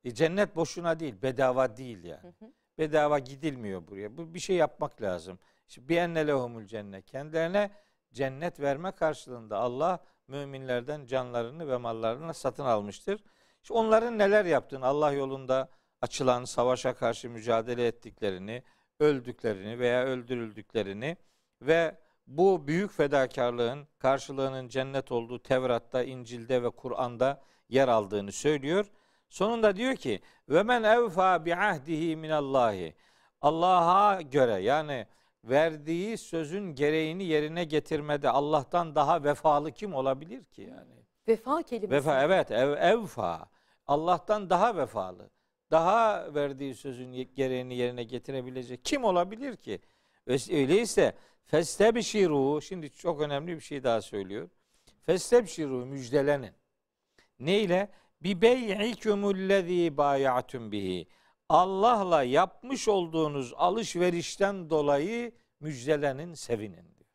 E, 0.05 0.15
cennet 0.15 0.57
boşuna 0.57 1.01
değil, 1.01 1.23
bedava 1.23 1.77
değil 1.77 2.05
yani. 2.05 2.23
Hı 2.23 2.45
hı. 2.45 2.53
Bedava 2.79 3.19
gidilmiyor 3.19 3.89
buraya. 3.89 4.17
Bu 4.17 4.35
bir 4.35 4.39
şey 4.39 4.57
yapmak 4.57 5.03
lazım. 5.03 5.39
İşte 5.69 5.89
bir 5.89 5.97
enne 5.97 6.27
lehumul 6.27 6.67
cennet. 6.67 7.07
Kendilerine 7.07 7.71
cennet 8.13 8.61
verme 8.61 8.93
karşılığında 8.93 9.59
Allah 9.59 10.05
müminlerden 10.29 11.07
canlarını 11.07 11.69
ve 11.69 11.77
mallarını 11.77 12.35
satın 12.35 12.65
almıştır. 12.65 13.25
İşte 13.63 13.75
onların 13.75 14.19
neler 14.19 14.45
yaptığını, 14.45 14.87
Allah 14.87 15.13
yolunda 15.13 15.69
açılan 16.01 16.45
savaşa 16.45 16.95
karşı 16.95 17.31
mücadele 17.31 17.87
ettiklerini, 17.87 18.63
öldüklerini 19.01 19.79
veya 19.79 20.05
öldürüldüklerini 20.05 21.17
ve 21.63 21.99
bu 22.27 22.67
büyük 22.67 22.93
fedakarlığın 22.93 23.89
karşılığının 23.99 24.69
cennet 24.69 25.13
olduğu 25.13 25.43
Tevrat'ta, 25.43 26.03
İncil'de 26.03 26.63
ve 26.63 26.71
Kur'an'da 26.71 27.43
yer 27.69 27.89
aldığını 27.89 28.33
söylüyor. 28.33 28.87
Sonunda 29.33 29.77
diyor 29.77 29.97
ki 29.97 30.21
ve 30.49 30.63
men 30.63 30.83
evfa 30.83 31.45
bi 31.45 31.57
ahdihi 31.57 32.17
minallahi. 32.17 32.95
Allah'a 33.41 34.23
göre 34.23 34.63
yani 34.63 35.07
verdiği 35.45 36.19
sözün 36.19 36.75
gereğini 36.75 37.25
yerine 37.25 37.65
getirmede 37.65 38.31
Allah'tan 38.31 38.95
daha 38.95 39.25
vefalı 39.25 39.73
kim 39.73 39.95
olabilir 39.95 40.45
ki 40.45 40.63
yani? 40.63 41.07
Vefa 41.29 41.63
kelimesi. 41.63 41.93
Vefa 41.93 42.23
evet 42.23 42.51
ev, 42.51 42.71
evfa. 42.73 43.51
Allah'tan 43.87 44.51
daha 44.51 44.77
vefalı. 44.77 45.31
Daha 45.71 46.35
verdiği 46.35 46.75
sözün 46.75 47.13
gereğini 47.13 47.75
yerine 47.75 48.05
getirebilecek 48.05 48.85
kim 48.85 49.05
olabilir 49.05 49.57
ki? 49.57 49.81
Öyleyse 50.27 51.15
festebşiru 51.45 52.63
şimdi 52.63 52.91
çok 52.91 53.21
önemli 53.21 53.55
bir 53.55 53.61
şey 53.61 53.85
daha 53.85 54.03
söylüyor. 54.03 54.49
Festebşiru 55.03 55.87
müjdelenin. 55.87 56.53
Neyle? 57.39 58.02
Bi 58.25 58.43
bey'ikumullezî 58.43 59.97
bâya'tum 59.97 60.73
bihi. 60.73 61.07
Allah'la 61.49 62.23
yapmış 62.23 62.89
olduğunuz 62.89 63.55
alışverişten 63.57 64.71
dolayı 64.71 65.33
müjdelenin, 65.61 66.35
sevinin 66.35 66.95
diyor. 66.99 67.11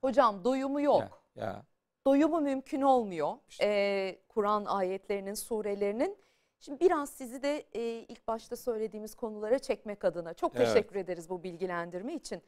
Hocam 0.00 0.44
doyumu 0.44 0.80
yok. 0.80 1.22
Ya, 1.36 1.44
ya. 1.44 1.62
Doyumu 2.06 2.40
mümkün 2.40 2.82
olmuyor. 2.82 3.34
İşte. 3.48 3.64
Ee, 3.66 4.18
Kur'an 4.28 4.64
ayetlerinin, 4.64 5.34
surelerinin. 5.34 6.16
Şimdi 6.60 6.80
biraz 6.80 7.10
sizi 7.10 7.42
de 7.42 7.64
e, 7.72 7.82
ilk 7.82 8.28
başta 8.28 8.56
söylediğimiz 8.56 9.14
konulara 9.14 9.58
çekmek 9.58 10.04
adına 10.04 10.34
çok 10.34 10.56
Evet. 10.56 10.66
teşekkür 10.66 10.96
ederiz 10.96 11.30
bu 11.30 11.42
bilgilendirme 11.42 12.14
için. 12.14 12.42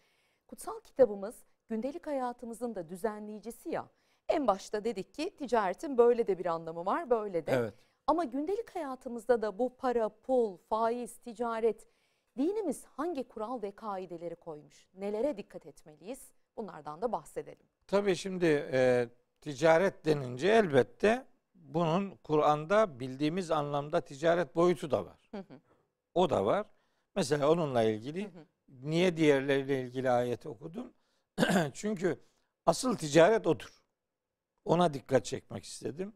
Kutsal 0.47 0.81
kitabımız 0.81 1.35
gündelik 1.69 2.07
hayatımızın 2.07 2.75
da 2.75 2.89
düzenleyicisi 2.89 3.71
ya. 3.71 3.89
En 4.31 4.47
başta 4.47 4.85
dedik 4.85 5.15
ki 5.15 5.37
ticaretin 5.37 5.99
böyle 5.99 6.27
de 6.27 6.39
bir 6.39 6.47
anlamı 6.47 6.87
var, 6.87 7.11
böyle 7.11 7.47
de. 7.47 7.53
Evet. 7.53 7.75
Ama 8.07 8.25
gündelik 8.25 8.75
hayatımızda 8.75 9.43
da 9.43 9.59
bu 9.59 9.77
para, 9.77 10.09
pul, 10.09 10.57
faiz, 10.57 11.17
ticaret 11.17 11.87
dinimiz 12.39 12.85
hangi 12.85 13.29
kural 13.29 13.63
ve 13.63 13.71
kaideleri 13.71 14.35
koymuş? 14.37 14.89
Nelere 14.95 15.37
dikkat 15.37 15.67
etmeliyiz? 15.67 16.33
Bunlardan 16.57 17.03
da 17.03 17.13
bahsedelim. 17.13 17.67
Tabii 17.87 18.17
şimdi 18.17 18.69
e, 18.73 19.09
ticaret 19.41 20.05
denince 20.05 20.49
elbette 20.49 21.27
bunun 21.55 22.11
Kur'an'da 22.25 23.01
bildiğimiz 23.01 23.51
anlamda 23.51 24.01
ticaret 24.01 24.57
boyutu 24.57 24.91
da 24.91 25.07
var. 25.07 25.29
Hı 25.31 25.39
hı. 25.39 25.61
O 26.15 26.31
da 26.31 26.45
var. 26.47 26.67
Mesela 27.17 27.51
onunla 27.51 27.83
ilgili 27.83 28.25
Hı 28.25 28.39
hı. 28.39 28.47
niye 28.69 29.17
diğerleriyle 29.17 29.83
ilgili 29.83 30.11
ayeti 30.11 30.49
okudum? 30.49 30.93
Çünkü 31.73 32.21
asıl 32.67 32.97
ticaret 32.97 33.47
odur. 33.47 33.80
Ona 34.65 34.95
dikkat 34.95 35.25
çekmek 35.25 35.65
istedim. 35.65 36.13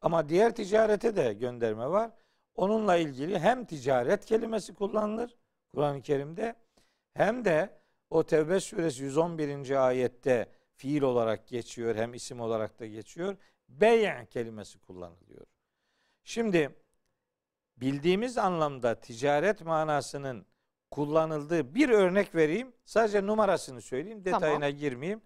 Ama 0.00 0.28
diğer 0.28 0.54
ticarete 0.54 1.16
de 1.16 1.32
gönderme 1.32 1.88
var. 1.88 2.10
Onunla 2.54 2.96
ilgili 2.96 3.38
hem 3.38 3.64
ticaret 3.64 4.24
kelimesi 4.24 4.74
kullanılır 4.74 5.36
Kur'an-ı 5.74 6.02
Kerim'de 6.02 6.54
hem 7.14 7.44
de 7.44 7.80
o 8.10 8.22
Tevbe 8.22 8.60
suresi 8.60 9.02
111. 9.02 9.86
ayette 9.86 10.48
fiil 10.74 11.02
olarak 11.02 11.48
geçiyor 11.48 11.96
hem 11.96 12.14
isim 12.14 12.40
olarak 12.40 12.78
da 12.80 12.86
geçiyor. 12.86 13.36
Bey' 13.68 14.26
kelimesi 14.30 14.78
kullanılıyor. 14.78 15.46
Şimdi 16.24 16.70
bildiğimiz 17.76 18.38
anlamda 18.38 19.00
ticaret 19.00 19.64
manasının 19.64 20.46
kullanıldığı 20.90 21.74
bir 21.74 21.88
örnek 21.88 22.34
vereyim. 22.34 22.72
Sadece 22.84 23.26
numarasını 23.26 23.82
söyleyeyim. 23.82 24.22
Tamam. 24.24 24.40
Detayına 24.42 24.70
girmeyeyim. 24.70 25.22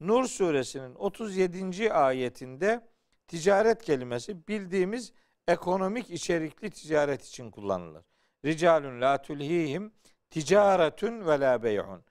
Nur 0.00 0.24
suresinin 0.24 0.94
37. 0.94 1.92
ayetinde 1.92 2.88
ticaret 3.28 3.82
kelimesi 3.82 4.48
bildiğimiz 4.48 5.12
ekonomik 5.48 6.10
içerikli 6.10 6.70
ticaret 6.70 7.24
için 7.24 7.50
kullanılır. 7.50 8.04
Ricalun 8.44 9.00
la 9.00 9.22
tulhihim 9.22 9.92
ticaretun 10.30 11.26
ve 11.26 11.40
la 11.40 11.62
bey'un. 11.62 12.04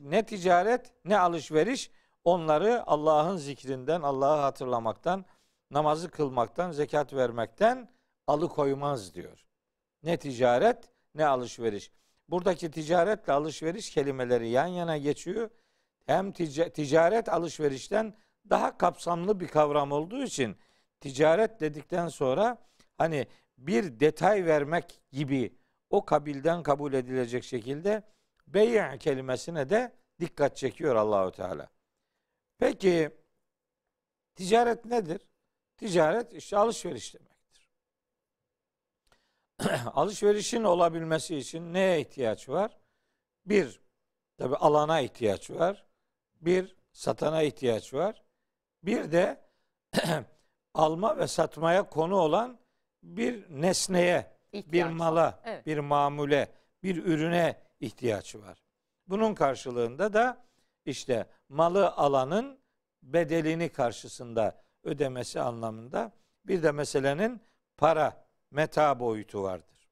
Ne 0.00 0.26
ticaret 0.26 0.92
ne 1.04 1.18
alışveriş 1.18 1.90
onları 2.24 2.86
Allah'ın 2.86 3.36
zikrinden, 3.36 4.02
Allah'ı 4.02 4.40
hatırlamaktan, 4.40 5.24
namazı 5.70 6.10
kılmaktan, 6.10 6.70
zekat 6.70 7.14
vermekten 7.14 7.90
alıkoymaz 8.26 9.14
diyor. 9.14 9.46
Ne 10.02 10.16
ticaret 10.16 10.90
ne 11.14 11.26
alışveriş. 11.26 11.90
Buradaki 12.28 12.70
ticaretle 12.70 13.32
alışveriş 13.32 13.90
kelimeleri 13.90 14.48
yan 14.48 14.66
yana 14.66 14.96
geçiyor. 14.98 15.50
Hem 16.06 16.32
tica- 16.32 16.72
ticaret 16.72 17.28
alışverişten 17.28 18.14
daha 18.50 18.78
kapsamlı 18.78 19.40
bir 19.40 19.48
kavram 19.48 19.92
olduğu 19.92 20.22
için 20.22 20.56
ticaret 21.00 21.60
dedikten 21.60 22.08
sonra 22.08 22.58
hani 22.98 23.26
bir 23.58 24.00
detay 24.00 24.46
vermek 24.46 25.02
gibi 25.12 25.58
o 25.90 26.04
kabilden 26.04 26.62
kabul 26.62 26.92
edilecek 26.92 27.44
şekilde 27.44 28.02
bey' 28.46 28.98
kelimesine 28.98 29.70
de 29.70 29.96
dikkat 30.20 30.56
çekiyor 30.56 30.96
Allahu 30.96 31.32
Teala. 31.32 31.68
Peki 32.58 33.10
ticaret 34.34 34.84
nedir? 34.84 35.20
Ticaret 35.76 36.32
işte 36.32 36.56
alışveriş 36.56 37.14
demektir. 37.14 37.68
Alışverişin 39.94 40.64
olabilmesi 40.64 41.36
için 41.36 41.74
neye 41.74 42.00
ihtiyaç 42.00 42.48
var? 42.48 42.78
Bir, 43.46 43.80
tabi 44.38 44.56
alana 44.56 45.00
ihtiyaç 45.00 45.50
var. 45.50 45.85
Bir, 46.40 46.76
satana 46.92 47.42
ihtiyaç 47.42 47.94
var. 47.94 48.22
Bir 48.82 49.12
de 49.12 49.40
alma 50.74 51.16
ve 51.18 51.26
satmaya 51.26 51.88
konu 51.88 52.16
olan 52.16 52.58
bir 53.02 53.44
nesneye, 53.62 54.36
bir 54.52 54.58
İhtiyaç 54.58 54.86
var. 54.86 54.92
mala, 54.92 55.40
Evet. 55.44 55.66
bir 55.66 55.78
mamule, 55.78 56.52
bir 56.82 57.04
ürüne 57.04 57.60
ihtiyaç 57.80 58.36
var. 58.36 58.62
Bunun 59.06 59.34
karşılığında 59.34 60.12
da 60.12 60.44
işte 60.84 61.26
malı 61.48 61.90
alanın 61.90 62.58
bedelini 63.02 63.68
karşısında 63.68 64.62
ödemesi 64.84 65.40
anlamında 65.40 66.12
bir 66.44 66.62
de 66.62 66.72
meselenin 66.72 67.40
para, 67.76 68.26
meta 68.50 69.00
boyutu 69.00 69.42
vardır. 69.42 69.90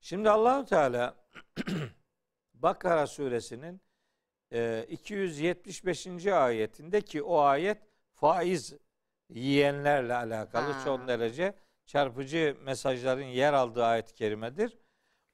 Şimdi 0.00 0.30
Allahu 0.30 0.64
Teala 0.64 1.14
Bakara 2.54 3.06
suresinin 3.06 3.80
e, 4.52 4.86
275. 4.88 6.26
ayetinde 6.26 7.00
ki 7.00 7.22
o 7.22 7.38
ayet 7.40 7.78
faiz 8.14 8.74
yiyenlerle 9.28 10.14
alakalı 10.14 10.72
Ha. 10.72 10.80
son 10.84 11.08
derece 11.08 11.54
çarpıcı 11.86 12.56
mesajların 12.60 13.22
yer 13.24 13.52
aldığı 13.52 13.84
ayet-i 13.84 14.14
kerimedir. 14.14 14.78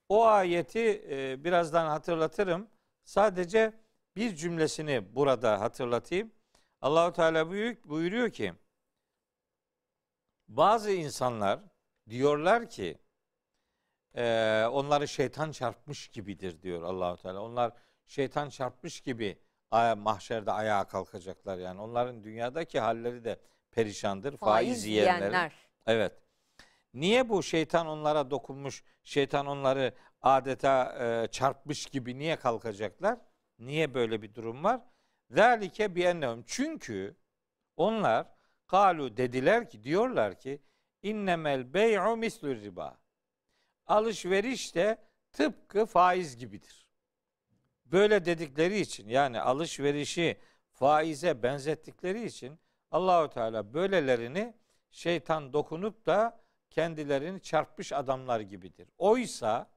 O 0.09 0.25
ayeti 0.27 1.03
e, 1.11 1.45
birazdan 1.45 1.87
hatırlatırım. 1.87 2.69
Sadece 3.05 3.73
bir 4.17 4.37
cümlesini 4.37 5.15
burada 5.15 5.61
hatırlatayım. 5.61 6.33
Allahu 6.81 7.13
Teala 7.13 7.51
büyük 7.51 7.89
buyuruyor 7.89 8.31
ki 8.31 8.55
bazı 10.49 10.91
insanlar 10.91 11.61
diyorlar 12.09 12.71
ki 12.71 12.99
e, 14.15 14.65
onları 14.73 15.09
şeytan 15.09 15.53
çarpmış 15.53 16.09
gibidir 16.09 16.63
diyor 16.63 16.83
Allahu 16.83 17.23
Teala. 17.23 17.41
Onlar 17.43 17.73
şeytan 18.07 18.49
çarpmış 18.49 19.01
gibi 19.01 19.39
mahşerde 19.97 20.53
ayağa 20.53 20.85
kalkacaklar 20.85 21.59
yani. 21.59 21.81
Onların 21.81 22.25
dünyadaki 22.25 22.81
halleri 22.81 23.25
de 23.25 23.41
perişandır. 23.71 24.37
Faiz, 24.37 24.69
Faiz 24.69 24.85
yiyenler. 24.87 25.53
Evet. 25.87 26.13
Niye 26.95 27.29
bu 27.29 27.43
şeytan 27.43 27.87
onlara 27.87 28.31
dokunmuş, 28.31 28.85
şeytan 29.05 29.47
onları 29.47 29.95
adeta 30.23 30.99
e, 31.01 31.27
çarpmış 31.31 31.87
gibi 31.87 32.19
niye 32.19 32.37
kalkacaklar? 32.37 33.19
Niye 33.59 33.95
böyle 33.95 34.23
bir 34.23 34.35
durum 34.35 34.65
var? 34.65 34.81
Zalike 35.31 35.95
bi 35.95 36.03
ennehum. 36.03 36.45
Çünkü 36.47 37.17
onlar 37.77 38.27
kalu 38.67 39.17
dediler 39.17 39.71
ki 39.71 39.85
diyorlar 39.85 40.41
ki 40.41 40.63
innemel 41.03 41.75
bey'u 41.75 42.17
mislu 42.17 42.55
riba. 42.55 42.99
Alışveriş 43.87 44.75
de 44.75 44.99
tıpkı 45.33 45.87
faiz 45.87 46.37
gibidir. 46.37 46.86
Böyle 47.93 48.25
dedikleri 48.25 48.81
için 48.81 49.09
yani 49.09 49.41
alışverişi 49.41 50.37
faize 50.73 51.43
benzettikleri 51.43 52.25
için 52.25 52.59
Allahu 52.91 53.31
Teala 53.31 53.75
böylelerini 53.75 54.55
şeytan 54.91 55.53
dokunup 55.53 56.07
da 56.07 56.41
kendilerini 56.71 57.43
çarpmış 57.43 57.93
adamlar 57.93 58.41
gibidir. 58.41 58.89
Oysa 58.99 59.71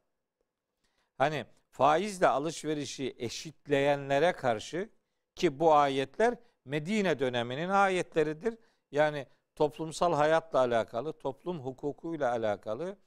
hani 1.17 1.45
faizle 1.69 2.27
alışverişi 2.27 3.15
eşitleyenlere 3.17 4.31
karşı 4.31 4.89
ki 5.35 5.59
bu 5.59 5.73
ayetler 5.73 6.35
Medine 6.65 7.19
döneminin 7.19 7.69
ayetleridir. 7.69 8.57
Yani 8.91 9.27
toplumsal 9.55 10.13
hayatla 10.13 10.59
alakalı, 10.59 11.13
toplum 11.13 11.59
hukukuyla 11.59 12.31
alakalı, 12.31 12.97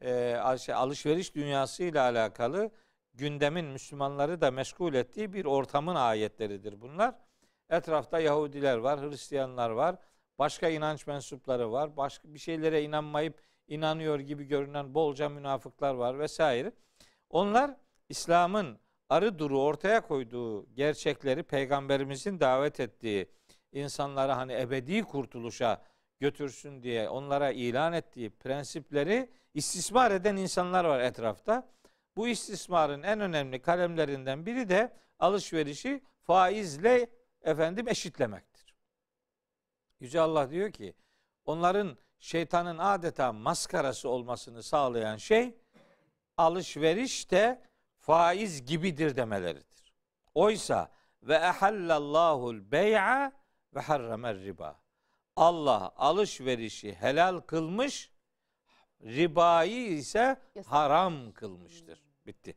e, 0.00 0.34
alışveriş 0.74 1.34
dünyasıyla 1.34 2.02
alakalı 2.02 2.70
gündemin 3.14 3.64
Müslümanları 3.64 4.40
da 4.40 4.50
meşgul 4.50 4.94
ettiği 4.94 5.32
bir 5.32 5.44
ortamın 5.44 5.94
ayetleridir 5.94 6.80
bunlar. 6.80 7.14
Etrafta 7.70 8.20
Yahudiler 8.20 8.76
var, 8.76 9.00
Hristiyanlar 9.00 9.70
var, 9.70 9.96
başka 10.38 10.68
inanç 10.68 11.06
mensupları 11.06 11.72
var, 11.72 11.96
başka 11.96 12.34
bir 12.34 12.38
şeylere 12.38 12.82
inanmayıp 12.82 13.42
inanıyor 13.68 14.20
gibi 14.20 14.44
görünen 14.44 14.94
bolca 14.94 15.28
münafıklar 15.28 15.94
var 15.94 16.18
vesaire. 16.18 16.72
Onlar 17.30 17.76
İslam'ın 18.08 18.78
arı 19.08 19.38
duru 19.38 19.62
ortaya 19.62 20.00
koyduğu 20.00 20.74
gerçekleri 20.74 21.42
peygamberimizin 21.42 22.40
davet 22.40 22.80
ettiği 22.80 23.30
insanlara 23.72 24.36
hani 24.36 24.52
ebedi 24.52 25.02
kurtuluşa 25.02 25.82
götürsün 26.20 26.82
diye 26.82 27.08
onlara 27.08 27.50
ilan 27.50 27.92
ettiği 27.92 28.30
prensipleri 28.30 29.30
istismar 29.54 30.10
eden 30.10 30.36
insanlar 30.36 30.84
var 30.84 31.00
etrafta. 31.00 31.68
Bu 32.20 32.28
istismarın 32.28 33.02
en 33.02 33.20
önemli 33.20 33.62
kalemlerinden 33.62 34.46
biri 34.46 34.68
de 34.68 34.96
alışverişi 35.18 36.02
faizle 36.22 37.10
efendim 37.42 37.88
eşitlemektir. 37.88 38.74
Yüce 40.00 40.20
Allah 40.20 40.50
diyor 40.50 40.72
ki 40.72 40.94
onların 41.44 41.98
şeytanın 42.18 42.78
adeta 42.78 43.32
maskarası 43.32 44.08
olmasını 44.08 44.62
sağlayan 44.62 45.16
şey 45.16 45.54
alışveriş 46.36 47.30
de 47.30 47.62
faiz 47.98 48.66
gibidir 48.66 49.16
demeleridir. 49.16 49.94
Oysa 50.34 50.90
ve 51.22 51.34
ehallallahul 51.34 52.70
bey'a 52.72 53.32
ve 53.74 53.80
harramer 53.80 54.38
riba. 54.38 54.80
Allah 55.36 55.92
alışverişi 55.96 56.94
helal 56.94 57.40
kılmış, 57.40 58.12
ribayı 59.02 59.92
ise 59.92 60.40
haram 60.66 61.32
kılmıştır. 61.32 62.09
Bitti. 62.30 62.54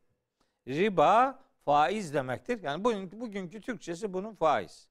Riba 0.67 1.39
faiz 1.65 2.13
demektir. 2.13 2.63
Yani 2.63 2.83
bugün, 2.83 3.21
bugünkü 3.21 3.61
Türkçesi 3.61 4.13
bunun 4.13 4.33
faiz. 4.33 4.87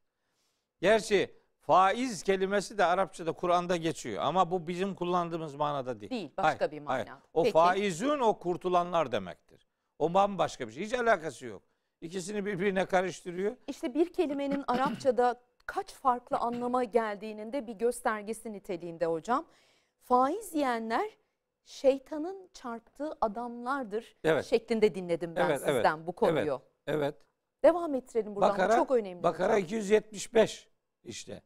Gerçi 0.81 1.31
faiz 1.61 2.23
kelimesi 2.23 2.79
de 2.79 2.85
Arapçada 2.85 3.33
Kur'an'da 3.33 3.77
geçiyor 3.77 4.23
ama 4.23 4.51
bu 4.51 4.68
bizim 4.68 4.95
kullandığımız 4.95 5.55
manada 5.55 6.01
değil. 6.01 6.11
Değil, 6.11 6.31
başka 6.37 6.71
bir 6.71 6.83
hayır. 6.85 7.07
manada. 7.09 7.23
O 7.35 7.42
Peki. 7.42 7.53
faizün 7.53 8.18
o 8.18 8.38
kurtulanlar 8.38 9.12
demektir. 9.12 9.66
O 9.99 10.14
bambaşka 10.14 10.68
bir 10.68 10.73
şey. 10.73 10.85
Hiç 10.85 10.95
alakası 10.95 11.47
yok. 11.47 11.62
İkisini 12.01 12.47
birbirine 12.47 12.87
karıştırıyor. 12.87 13.57
İşte 13.66 13.95
bir 13.95 14.12
kelimenin 14.12 14.64
Arapçada 14.66 15.40
kaç 15.66 15.92
farklı 15.92 16.37
anlama 16.37 16.85
geldiğinin 16.85 17.53
de 17.53 17.66
bir 17.66 17.73
göstergesi 17.75 18.53
niteliğinde 18.53 19.07
hocam. 19.07 19.47
Faiz 20.01 20.55
yiyenler 20.55 21.11
şeytanın 21.64 22.51
çarptığı 22.53 23.12
adamlardır 23.20 24.16
Evet. 24.25 24.44
şeklinde 24.44 24.94
dinledim 24.94 25.37
ben 25.37 25.46
Evet, 25.46 25.61
evet, 25.64 25.75
sizden 25.75 26.07
bu 26.07 26.12
konuyu. 26.12 26.62
Evet. 26.87 27.14
Devam 27.64 27.94
ettirelim 27.94 28.37
buradan. 28.37 28.51
Bakara, 28.51 28.72
bu 28.72 28.77
çok 28.77 28.90
önemli. 28.90 29.22
Bakara 29.22 29.53
hocam. 29.53 29.64
275 29.64 30.68
işte. 31.05 31.42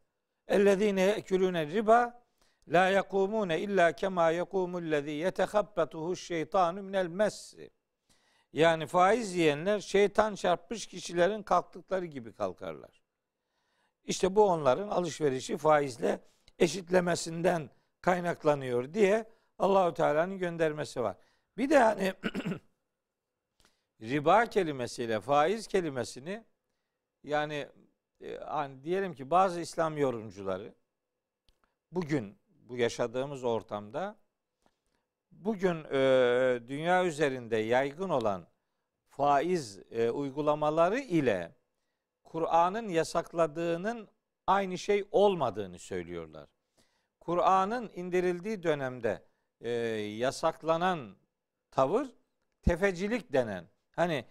Ellezine 0.48 1.00
yekulune 1.00 1.66
riba 1.66 2.22
la 2.68 2.88
yekumune 2.88 3.60
illa 3.60 3.92
kema 3.92 4.30
yekumul 4.30 5.08
yetehabbetuhu 5.08 6.16
şeytanu 6.16 6.82
minel 6.82 7.06
messi. 7.06 7.70
Yani 8.52 8.86
faiz 8.86 9.34
yiyenler 9.34 9.80
şeytan 9.80 10.34
çarpmış 10.34 10.86
kişilerin 10.86 11.42
kalktıkları 11.42 12.06
gibi 12.06 12.32
kalkarlar. 12.32 13.02
İşte 14.04 14.36
bu 14.36 14.44
onların 14.44 14.88
alışverişi 14.88 15.56
faizle 15.56 16.20
eşitlemesinden 16.58 17.70
kaynaklanıyor 18.00 18.94
diye 18.94 19.24
Allahu 19.58 19.94
Teala'nın 19.94 20.38
göndermesi 20.38 21.02
var. 21.02 21.16
Bir 21.56 21.70
de 21.70 21.78
hani 21.78 22.14
riba 24.00 24.46
kelimesiyle 24.46 25.20
faiz 25.20 25.66
kelimesini 25.66 26.44
yani 27.22 27.68
e, 28.20 28.36
hani 28.36 28.84
diyelim 28.84 29.14
ki 29.14 29.30
bazı 29.30 29.60
İslam 29.60 29.98
yorumcuları 29.98 30.74
bugün 31.92 32.38
bu 32.48 32.76
yaşadığımız 32.76 33.44
ortamda 33.44 34.16
bugün 35.32 35.84
e, 35.84 35.98
dünya 36.68 37.04
üzerinde 37.04 37.56
yaygın 37.56 38.08
olan 38.08 38.46
faiz 39.08 39.78
e, 39.90 40.10
uygulamaları 40.10 40.98
ile 40.98 41.56
Kur'an'ın 42.24 42.88
yasakladığının 42.88 44.08
aynı 44.46 44.78
şey 44.78 45.04
olmadığını 45.10 45.78
söylüyorlar. 45.78 46.48
Kur'an'ın 47.20 47.90
indirildiği 47.94 48.62
dönemde 48.62 49.25
e, 49.60 49.70
yasaklanan 49.70 51.16
tavır 51.70 52.06
tefecilik 52.62 53.32
denen. 53.32 53.68
Hani 53.90 54.24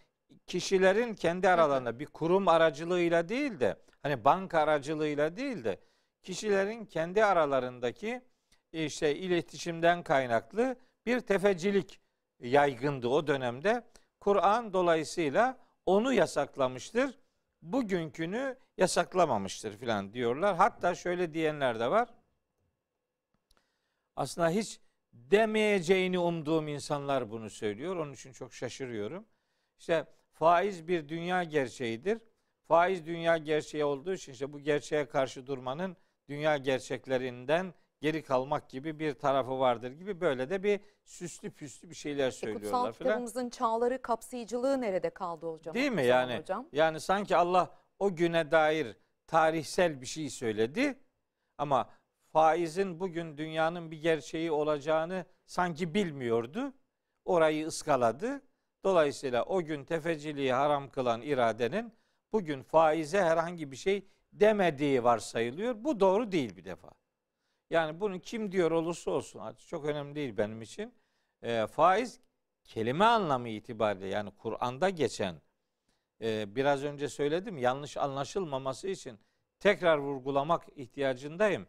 kişilerin 0.48 1.14
kendi 1.14 1.50
aralarında 1.50 2.00
bir 2.00 2.06
kurum 2.06 2.48
aracılığıyla 2.48 3.30
değil 3.30 3.60
de 3.60 3.78
hani 4.04 4.26
banka 4.26 4.60
aracılığıyla 4.60 5.38
değil 5.38 5.64
de 5.64 5.80
kişilerin 6.24 6.86
kendi 6.86 7.26
aralarındaki 7.26 8.22
işte 8.72 9.16
iletişimden 9.16 10.04
kaynaklı 10.04 10.76
bir 11.06 11.20
tefecilik 11.20 12.02
yaygındı 12.40 13.08
o 13.08 13.28
dönemde. 13.28 13.84
Kur'an 14.20 14.74
dolayısıyla 14.74 15.58
onu 15.86 16.14
yasaklamıştır. 16.14 17.20
Bugünkünü 17.62 18.58
yasaklamamıştır 18.78 19.78
filan 19.78 20.14
diyorlar. 20.14 20.56
Hatta 20.56 20.96
şöyle 20.96 21.34
diyenler 21.34 21.80
de 21.80 21.92
var. 21.92 22.10
Aslında 24.16 24.50
hiç 24.50 24.80
demeyeceğini 25.16 26.20
umduğum 26.20 26.68
insanlar 26.68 27.32
bunu 27.32 27.50
söylüyor. 27.50 27.96
Onun 27.96 28.14
için 28.14 28.32
çok 28.34 28.54
şaşırıyorum. 28.54 29.26
İşte 29.80 30.06
faiz 30.32 30.88
bir 30.88 31.10
dünya 31.10 31.44
gerçeğidir. 31.44 32.22
Faiz 32.68 33.06
dünya 33.06 33.38
gerçeği 33.38 33.86
olduğu 33.86 34.14
için 34.14 34.32
işte 34.34 34.54
bu 34.54 34.60
gerçeğe 34.60 35.06
karşı 35.06 35.48
durmanın 35.48 35.98
dünya 36.30 36.58
gerçeklerinden 36.58 37.74
geri 38.02 38.24
kalmak 38.24 38.70
gibi 38.70 39.00
bir 39.00 39.14
tarafı 39.14 39.60
vardır 39.60 39.92
gibi 39.92 40.22
böyle 40.22 40.50
de 40.50 40.64
bir 40.64 40.80
süslü 41.04 41.52
püslü 41.52 41.90
bir 41.90 41.96
şeyler 41.96 42.28
E, 42.28 42.32
söylüyorlar 42.32 42.64
kutsal 42.72 42.82
falan. 42.84 42.94
kitabımızın 42.94 43.50
çağları 43.50 44.02
kapsayıcılığı 44.02 44.82
nerede 44.82 45.10
kaldı 45.10 45.46
hocam? 45.52 45.76
Değil 45.76 45.92
mi 45.92 46.06
yani? 46.06 46.38
Hocam? 46.38 46.68
Yani 46.72 47.00
sanki 47.00 47.36
Allah 47.36 47.78
o 48.00 48.16
güne 48.16 48.52
dair 48.52 48.96
tarihsel 49.28 50.02
bir 50.02 50.06
şey 50.06 50.30
söyledi 50.30 51.00
ama 51.58 51.90
faizin 52.36 53.00
bugün 53.00 53.38
dünyanın 53.38 53.92
bir 53.92 54.02
gerçeği 54.02 54.52
olacağını 54.52 55.26
sanki 55.46 55.94
bilmiyordu. 55.94 56.74
Orayı 57.26 57.68
ıskaladı. 57.68 58.42
Dolayısıyla 58.84 59.44
o 59.44 59.62
gün 59.62 59.86
tefeciliği 59.86 60.54
haram 60.54 60.90
kılan 60.90 61.22
iradenin 61.22 61.94
bugün 62.34 62.64
faize 62.64 63.22
herhangi 63.22 63.72
bir 63.72 63.76
şey 63.76 64.08
demediği 64.34 65.04
varsayılıyor. 65.04 65.84
Bu 65.84 66.00
doğru 66.00 66.32
değil 66.32 66.56
bir 66.56 66.66
defa. 66.66 66.92
Yani 67.70 68.00
bunu 68.00 68.20
kim 68.20 68.52
diyor 68.52 68.72
olursa 68.72 69.12
olsun 69.12 69.40
artık 69.40 69.68
çok 69.68 69.86
önemli 69.86 70.16
değil 70.16 70.38
benim 70.38 70.62
için. 70.62 70.94
E, 71.42 71.68
faiz 71.68 72.20
kelime 72.64 73.06
anlamı 73.06 73.50
itibariyle 73.50 74.08
yani 74.08 74.32
Kur'an'da 74.32 74.90
geçen 74.90 75.42
e, 76.22 76.56
biraz 76.56 76.84
önce 76.84 77.10
söyledim 77.10 77.58
yanlış 77.58 77.98
anlaşılmaması 77.98 78.88
için 78.88 79.20
tekrar 79.60 79.98
vurgulamak 79.98 80.68
ihtiyacındayım. 80.76 81.68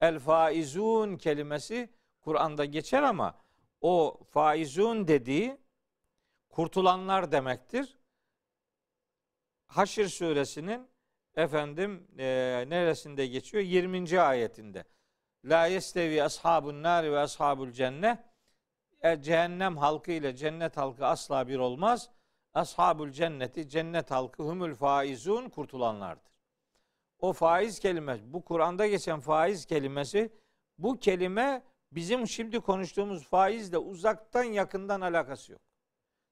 El 0.00 0.18
faizun 0.18 1.16
kelimesi 1.16 1.90
Kur'an'da 2.20 2.64
geçer 2.64 3.02
ama 3.02 3.38
o 3.80 4.20
faizun 4.30 5.08
dediği 5.08 5.60
kurtulanlar 6.48 7.32
demektir. 7.32 7.98
Haşr 9.66 10.08
suresinin 10.08 10.88
efendim 11.34 12.08
e, 12.18 12.24
neresinde 12.68 13.26
geçiyor? 13.26 13.64
20. 13.64 14.20
ayetinde. 14.20 14.84
La 15.44 15.66
yestevi 15.66 16.22
ashabun 16.22 16.82
nari 16.82 17.12
ve 17.12 17.18
ashabul 17.18 17.70
cennet. 17.70 18.18
E, 19.02 19.22
cehennem 19.22 19.76
halkı 19.76 20.12
ile 20.12 20.36
cennet 20.36 20.76
halkı 20.76 21.06
asla 21.06 21.48
bir 21.48 21.58
olmaz. 21.58 22.10
Ashabul 22.54 23.10
cenneti 23.10 23.68
cennet 23.68 24.10
halkı 24.10 24.42
humul 24.42 24.74
faizun 24.74 25.48
kurtulanlardır. 25.48 26.35
O 27.20 27.32
faiz 27.32 27.78
kelimesi, 27.78 28.32
bu 28.32 28.44
Kur'an'da 28.44 28.86
geçen 28.86 29.20
faiz 29.20 29.66
kelimesi, 29.66 30.32
bu 30.78 30.98
kelime 30.98 31.62
bizim 31.92 32.26
şimdi 32.26 32.60
konuştuğumuz 32.60 33.28
faizle 33.28 33.78
uzaktan 33.78 34.44
yakından 34.44 35.00
alakası 35.00 35.52
yok. 35.52 35.60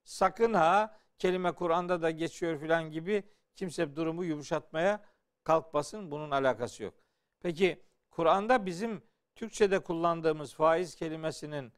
Sakın 0.04 0.54
ha 0.54 0.98
kelime 1.18 1.52
Kur'an'da 1.52 2.02
da 2.02 2.10
geçiyor 2.10 2.58
filan 2.60 2.90
gibi 2.90 3.22
kimse 3.54 3.96
durumu 3.96 4.24
yumuşatmaya 4.24 5.04
kalkmasın. 5.44 6.10
Bunun 6.10 6.30
alakası 6.30 6.82
yok. 6.82 6.94
Peki 7.40 7.82
Kur'an'da 8.10 8.66
bizim 8.66 9.02
Türkçe'de 9.34 9.78
kullandığımız 9.78 10.54
faiz 10.54 10.94
kelimesinin 10.94 11.72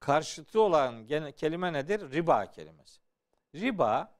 karşıtı 0.00 0.60
olan 0.60 1.06
kelime 1.36 1.72
nedir? 1.72 2.12
Riba 2.12 2.50
kelimesi. 2.50 3.00
Riba 3.54 4.14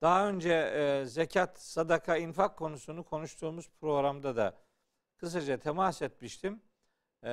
daha 0.00 0.28
önce 0.28 0.52
e, 0.52 1.04
zekat, 1.06 1.62
sadaka, 1.62 2.16
infak 2.16 2.56
konusunu 2.56 3.04
konuştuğumuz 3.04 3.70
programda 3.80 4.36
da 4.36 4.58
kısaca 5.16 5.56
temas 5.58 6.02
etmiştim. 6.02 6.62
E, 7.22 7.28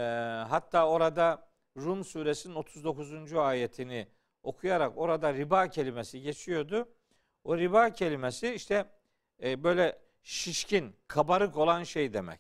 hatta 0.49 0.88
orada 0.88 1.47
Rum 1.78 2.04
suresinin 2.04 2.56
39. 2.56 3.34
ayetini 3.34 4.08
okuyarak 4.43 4.97
orada 4.97 5.34
riba 5.34 5.67
kelimesi 5.67 6.21
geçiyordu. 6.21 6.88
O 7.43 7.58
riba 7.58 7.89
kelimesi 7.89 8.54
işte 8.54 8.86
e, 9.43 9.63
böyle 9.63 9.99
şişkin, 10.23 10.95
kabarık 11.08 11.58
olan 11.58 11.84
şey 11.84 12.13
demek. 12.13 12.39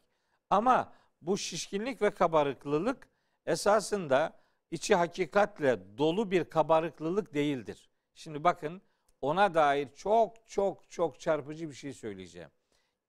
Ama 0.49 0.93
bu 1.21 1.37
şişkinlik 1.37 2.01
ve 2.01 2.11
kabarıklılık 2.11 3.07
esasında 3.45 4.43
içi 4.71 4.95
hakikatle 4.95 5.97
dolu 5.97 6.31
bir 6.31 6.43
kabarıklılık 6.43 7.33
değildir. 7.33 7.89
Şimdi 8.13 8.43
bakın 8.43 8.81
ona 9.23 9.53
dair 9.53 9.87
çok 9.95 10.47
çok 10.47 10.89
çok 10.89 11.19
çarpıcı 11.19 11.69
bir 11.69 11.75
şey 11.75 11.93
söyleyeceğim. 11.93 12.49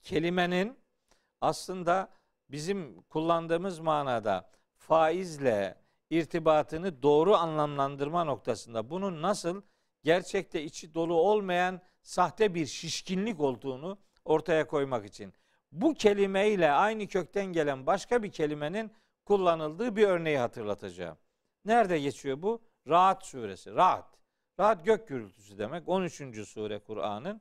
Kelimenin 0.02 0.78
aslında 1.40 2.08
bizim 2.48 3.02
kullandığımız 3.02 3.78
manada 3.78 4.50
faizle 4.76 5.78
irtibatını 6.10 7.02
doğru 7.02 7.34
anlamlandırma 7.34 8.24
noktasında 8.24 8.90
bunun 8.90 9.22
nasıl 9.22 9.62
gerçekte 10.04 10.62
içi 10.62 10.94
dolu 10.94 11.14
olmayan 11.14 11.80
sahte 12.02 12.54
bir 12.54 12.66
şişkinlik 12.66 13.40
olduğunu 13.40 13.98
ortaya 14.24 14.66
koymak 14.66 15.06
için. 15.06 15.34
Bu 15.72 15.94
kelimeyle 15.94 16.72
aynı 16.72 17.06
kökten 17.06 17.46
gelen 17.46 17.86
başka 17.86 18.22
bir 18.22 18.32
kelimenin 18.32 18.92
kullanıldığı 19.24 19.96
bir 19.96 20.08
örneği 20.08 20.38
hatırlatacağım. 20.38 21.18
Nerede 21.64 22.00
geçiyor 22.00 22.42
bu? 22.42 22.62
Rahat 22.88 23.26
suresi. 23.26 23.74
Rahat. 23.74 24.23
Rahat 24.60 24.84
gök 24.84 25.08
gürültüsü 25.08 25.58
demek. 25.58 25.88
13. 25.88 26.48
sure 26.48 26.78
Kur'an'ın. 26.78 27.40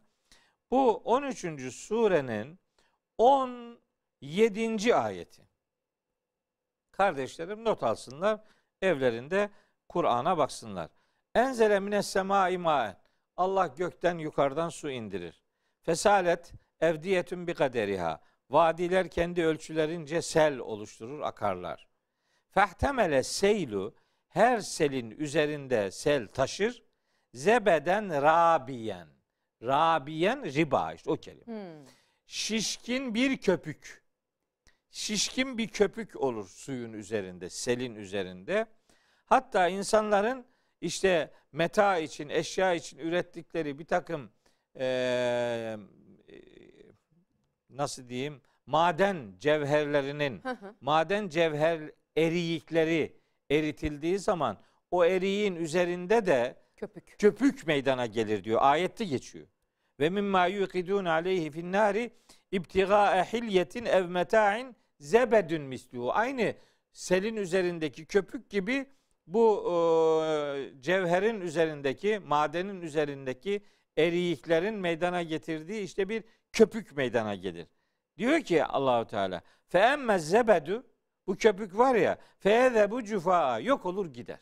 Bu 0.71 0.95
13. 0.97 1.73
surenin 1.73 2.60
17. 3.17 4.95
ayeti. 4.95 5.41
Kardeşlerim 6.91 7.63
not 7.63 7.84
alsınlar. 7.84 8.39
Evlerinde 8.82 9.49
Kur'an'a 9.89 10.38
baksınlar. 10.38 10.89
Enzele 11.36 11.80
mines 11.80 12.08
semai 12.08 12.58
maen. 12.58 12.97
Allah 13.38 13.67
gökten 13.67 14.17
yukarıdan 14.17 14.69
su 14.69 14.89
indirir. 14.89 15.41
Fesalet 15.82 16.54
evdiyetün 16.80 17.47
bi 17.47 17.54
kaderiha. 17.54 18.21
Vadiler 18.49 19.10
kendi 19.10 19.45
ölçülerince 19.45 20.21
sel 20.21 20.58
oluşturur, 20.58 21.21
akarlar. 21.21 21.88
Fehtemele 22.49 23.23
seylu 23.23 23.95
her 24.28 24.60
selin 24.60 25.12
üzerinde 25.12 25.91
sel 25.91 26.28
taşır. 26.28 26.84
Zebeden 27.34 28.22
rabiyen. 28.22 29.08
Rabiyen 29.62 30.43
riba 30.46 30.93
işte 30.93 31.12
o 31.12 31.15
kelime. 31.17 31.46
Hmm. 31.46 31.86
Şişkin 32.26 33.13
bir 33.13 33.38
köpük. 33.38 34.04
Şişkin 34.89 35.58
bir 35.58 35.67
köpük 35.67 36.15
olur 36.15 36.48
suyun 36.50 36.93
üzerinde, 36.93 37.50
selin 37.50 37.96
üzerinde. 37.96 38.65
Hatta 39.26 39.67
insanların 39.67 40.46
işte 40.82 41.32
meta 41.52 41.98
için, 41.98 42.30
eşya 42.30 42.74
için 42.74 42.98
ürettikleri 42.98 43.80
bir 43.80 43.86
takım 43.86 44.32
eee, 44.80 45.78
nasıl 47.69 48.10
diyeyim 48.10 48.41
maden 48.65 49.36
cevherlerinin 49.39 50.41
Hı 50.43 50.50
hı. 50.50 50.76
maden 50.82 51.30
cevher 51.30 51.91
eriyikleri 52.17 53.17
eritildiği 53.52 54.19
zaman 54.19 54.58
o 54.91 55.06
eriğin 55.06 55.56
üzerinde 55.56 56.26
de 56.26 56.62
Köpük. 56.88 57.19
köpük 57.19 57.67
meydana 57.67 58.06
gelir 58.06 58.43
diyor. 58.43 58.60
Ayette 58.62 59.06
geçiyor. 59.06 59.48
Ve 60.00 60.10
mimma 60.10 60.46
yuqidun 60.46 61.06
aleyhi 61.06 61.52
fin 61.52 61.72
nari 61.72 62.12
ibtigaa 62.52 63.24
hilyetin 63.24 63.86
ev 63.86 64.06
meta'in 64.06 64.76
zebedün 65.00 65.62
misluhu. 65.62 66.12
Aynı 66.13 66.56
selin 66.91 67.36
üzerindeki 67.36 68.06
köpük 68.06 68.50
gibi 68.50 68.86
bu 69.28 69.63
e, 69.65 70.82
cevherin 70.82 71.41
üzerindeki, 71.41 72.19
madenin 72.19 72.82
üzerindeki 72.82 73.62
eriyiklerin 73.98 74.76
meydana 74.76 75.22
getirdiği 75.22 75.82
işte 75.82 76.10
bir 76.10 76.24
köpük 76.52 76.98
meydana 76.98 77.36
gelir. 77.36 77.67
Diyor 78.17 78.41
ki 78.41 78.65
Allahu 78.65 79.08
Teala 79.08 79.41
fe 79.67 79.80
emme 79.80 80.19
zebedu 80.19 80.84
bu 81.28 81.36
köpük 81.36 81.78
var 81.78 81.96
ya 81.96 82.17
fe 82.39 82.91
bu 82.91 83.04
cufaa 83.04 83.60
yok 83.60 83.86
olur 83.86 84.13
gider. 84.13 84.39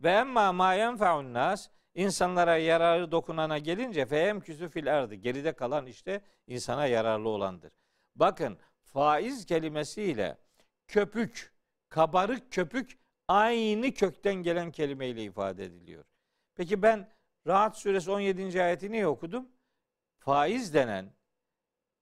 Ve 0.00 0.10
emma 0.10 0.52
ma 0.52 0.74
yenfa'un 0.74 1.34
nas 1.34 1.68
insanlara 1.94 2.56
yararı 2.56 3.12
dokunana 3.12 3.58
gelince 3.58 4.06
feyem 4.06 4.40
küsü 4.40 4.68
fil 4.68 4.86
erdi. 4.86 5.20
Geride 5.20 5.52
kalan 5.52 5.86
işte 5.86 6.20
insana 6.46 6.86
yararlı 6.86 7.28
olandır. 7.28 7.72
Bakın 8.16 8.58
faiz 8.82 9.46
kelimesiyle 9.46 10.38
köpük, 10.88 11.54
kabarık 11.88 12.52
köpük 12.52 12.98
aynı 13.28 13.92
kökten 13.94 14.34
gelen 14.34 14.70
kelimeyle 14.70 15.22
ifade 15.22 15.64
ediliyor. 15.64 16.04
Peki 16.54 16.82
ben 16.82 17.08
Rahat 17.46 17.78
suresi 17.78 18.10
17. 18.10 18.62
ayeti 18.62 18.92
niye 18.92 19.06
okudum? 19.06 19.48
Faiz 20.18 20.74
denen 20.74 21.12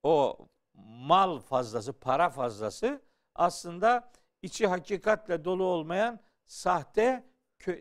o 0.03 0.39
mal 0.75 1.39
fazlası, 1.39 1.93
para 1.93 2.31
fazlası 2.31 3.03
aslında 3.35 4.13
içi 4.43 4.67
hakikatle 4.67 5.45
dolu 5.45 5.65
olmayan 5.65 6.21
sahte 6.45 7.25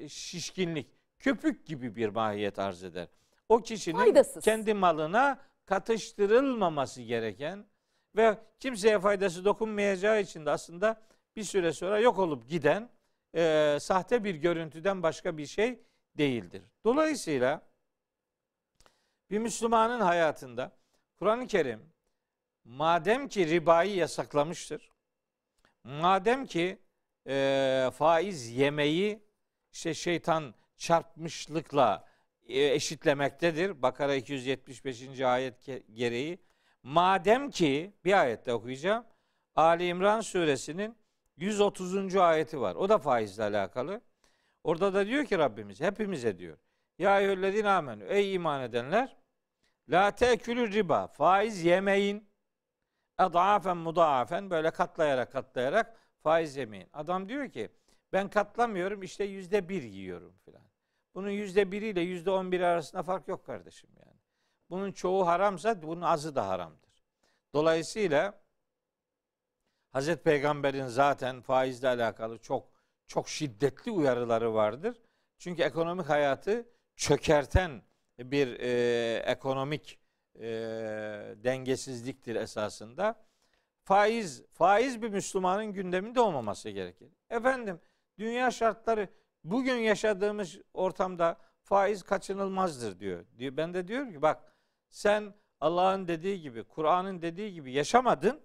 şişkinlik, 0.08 0.88
köpük 1.20 1.66
gibi 1.66 1.96
bir 1.96 2.10
mahiyet 2.10 2.60
arz 2.60 2.84
eder. 2.84 3.08
O 3.50 3.62
kişinin 3.62 3.98
Faydasız. 3.98 4.44
kendi 4.44 4.74
malına 4.74 5.40
katıştırılmaması 5.66 7.02
gereken 7.02 7.66
ve 8.16 8.38
kimseye 8.60 9.00
faydası 9.00 9.46
dokunmayacağı 9.46 10.22
için 10.22 10.46
de 10.46 10.52
aslında 10.52 11.02
bir 11.36 11.44
süre 11.44 11.74
sonra 11.74 12.00
yok 12.00 12.20
olup 12.20 12.50
giden 12.50 12.90
e, 13.36 13.78
sahte 13.82 14.24
bir 14.24 14.36
görüntüden 14.36 15.04
başka 15.04 15.38
bir 15.38 15.46
şey 15.46 15.80
değildir. 16.18 16.64
Dolayısıyla 16.86 17.62
bir 19.32 19.40
Müslümanın 19.40 20.02
hayatında 20.02 20.72
Kur'an-ı 21.20 21.48
Kerim 21.48 21.92
madem 22.64 23.28
ki 23.28 23.48
ribayı 23.48 23.96
yasaklamıştır, 23.96 24.92
madem 25.84 26.46
ki 26.46 26.80
e, 27.28 27.90
faiz 27.94 28.50
yemeyi 28.50 29.24
işte 29.72 29.94
şeytan 29.94 30.54
çarpmışlıkla 30.78 32.06
e, 32.48 32.74
eşitlemektedir. 32.74 33.82
Bakara 33.82 34.16
275. 34.16 35.22
ayet 35.22 35.70
gereği. 35.94 36.40
Madem 36.84 37.50
ki 37.50 37.94
bir 38.06 38.22
ayette 38.22 38.54
okuyacağım. 38.54 39.06
Ali 39.56 39.88
İmran 39.88 40.22
suresinin 40.22 40.98
130. 41.38 42.16
ayeti 42.16 42.62
var. 42.62 42.76
O 42.76 42.90
da 42.90 42.98
faizle 42.98 43.44
alakalı. 43.44 44.02
Orada 44.64 44.94
da 44.94 45.08
diyor 45.08 45.26
ki 45.26 45.38
Rabbimiz 45.38 45.82
hepimize 45.82 46.38
diyor. 46.38 46.58
Ya 47.00 47.20
eyyühellezine 47.20 47.70
amenü 47.70 48.04
ey 48.04 48.34
iman 48.34 48.62
edenler 48.62 49.18
la 49.90 50.12
teekülü 50.12 50.72
riba 50.72 51.08
faiz 51.08 51.64
yemeyin. 51.64 52.32
Adafen 53.18 53.78
mudaafen 53.78 54.50
böyle 54.50 54.72
katlayarak 54.72 55.32
katlayarak 55.32 55.98
faiz 56.24 56.56
yemeyin. 56.56 56.90
Adam 56.94 57.30
diyor 57.30 57.50
ki 57.50 57.70
ben 58.14 58.30
katlamıyorum 58.30 59.04
işte 59.04 59.24
yüzde 59.24 59.70
bir 59.70 59.84
yiyorum 59.84 60.34
filan. 60.46 60.64
Bunun 61.16 61.30
yüzde 61.30 61.72
biriyle 61.72 62.02
yüzde 62.02 62.32
on 62.32 62.52
biri 62.52 62.66
arasında 62.66 63.04
fark 63.04 63.28
yok 63.28 63.46
kardeşim 63.46 63.90
yani. 64.06 64.20
Bunun 64.70 64.92
çoğu 64.92 65.28
haramsa 65.28 65.82
bunun 65.82 66.02
azı 66.02 66.36
da 66.36 66.48
haramdır. 66.48 67.04
Dolayısıyla 67.54 68.42
Hazreti 69.90 70.24
Peygamber'in 70.24 70.88
zaten 70.88 71.42
faizle 71.42 71.88
alakalı 71.88 72.38
çok 72.38 72.72
çok 73.08 73.30
şiddetli 73.30 73.92
uyarıları 73.92 74.54
vardır. 74.54 75.02
Çünkü 75.38 75.62
ekonomik 75.62 76.10
hayatı 76.10 76.70
çökerten 76.96 77.82
bir 78.20 78.60
e, 78.60 79.16
ekonomik 79.18 80.00
e, 80.36 80.42
dengesizliktir 81.44 82.36
esasında. 82.36 83.26
Faiz 83.84 84.44
faiz 84.52 85.02
bir 85.02 85.10
Müslümanın 85.10 85.66
gündeminde 85.74 86.20
olmaması 86.22 86.70
gerekir. 86.70 87.10
Efendim 87.30 87.80
dünya 88.22 88.52
şartları 88.52 89.10
bugün 89.44 89.76
yaşadığımız 89.76 90.60
ortamda 90.74 91.38
faiz 91.64 92.04
kaçınılmazdır 92.04 93.00
diyor. 93.00 93.26
Ben 93.40 93.74
de 93.74 93.88
diyorum 93.88 94.12
ki 94.12 94.22
bak 94.22 94.54
sen 94.90 95.34
Allah'ın 95.60 96.08
dediği 96.08 96.42
gibi, 96.42 96.64
Kur'an'ın 96.64 97.22
dediği 97.22 97.54
gibi 97.54 97.72
yaşamadın. 97.72 98.42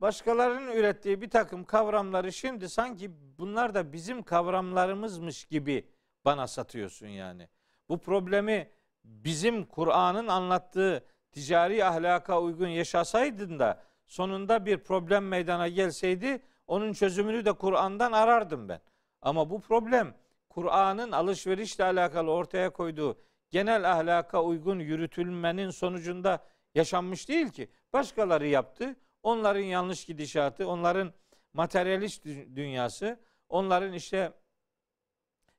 Başkalarının 0.00 0.72
ürettiği 0.72 1.20
bir 1.20 1.30
takım 1.30 1.64
kavramları 1.64 2.32
şimdi 2.32 2.68
sanki 2.68 3.10
bunlar 3.38 3.74
da 3.74 3.92
bizim 3.92 4.22
kavramlarımızmış 4.22 5.44
gibi 5.44 5.88
bana 6.24 6.46
satıyorsun 6.46 7.06
yani. 7.06 7.48
Bu 7.88 7.98
problemi 7.98 8.70
bizim 9.04 9.64
Kur'an'ın 9.64 10.28
anlattığı 10.28 11.04
ticari 11.32 11.84
ahlaka 11.84 12.40
uygun 12.40 12.68
yaşasaydın 12.68 13.58
da 13.58 13.82
sonunda 14.06 14.66
bir 14.66 14.78
problem 14.78 15.28
meydana 15.28 15.68
gelseydi 15.68 16.42
onun 16.70 16.92
çözümünü 16.92 17.44
de 17.44 17.52
Kur'an'dan 17.52 18.12
arardım 18.12 18.68
ben. 18.68 18.80
Ama 19.22 19.50
bu 19.50 19.60
problem 19.60 20.14
Kur'an'ın 20.48 21.12
alışverişle 21.12 21.84
alakalı 21.84 22.30
ortaya 22.30 22.70
koyduğu 22.70 23.18
genel 23.50 23.92
ahlaka 23.92 24.42
uygun 24.42 24.78
yürütülmenin 24.78 25.70
sonucunda 25.70 26.44
yaşanmış 26.74 27.28
değil 27.28 27.48
ki. 27.48 27.68
Başkaları 27.92 28.46
yaptı. 28.46 28.96
Onların 29.22 29.60
yanlış 29.60 30.04
gidişatı, 30.04 30.68
onların 30.68 31.12
materyalist 31.52 32.26
dü- 32.26 32.56
dünyası, 32.56 33.20
onların 33.48 33.92
işte 33.92 34.32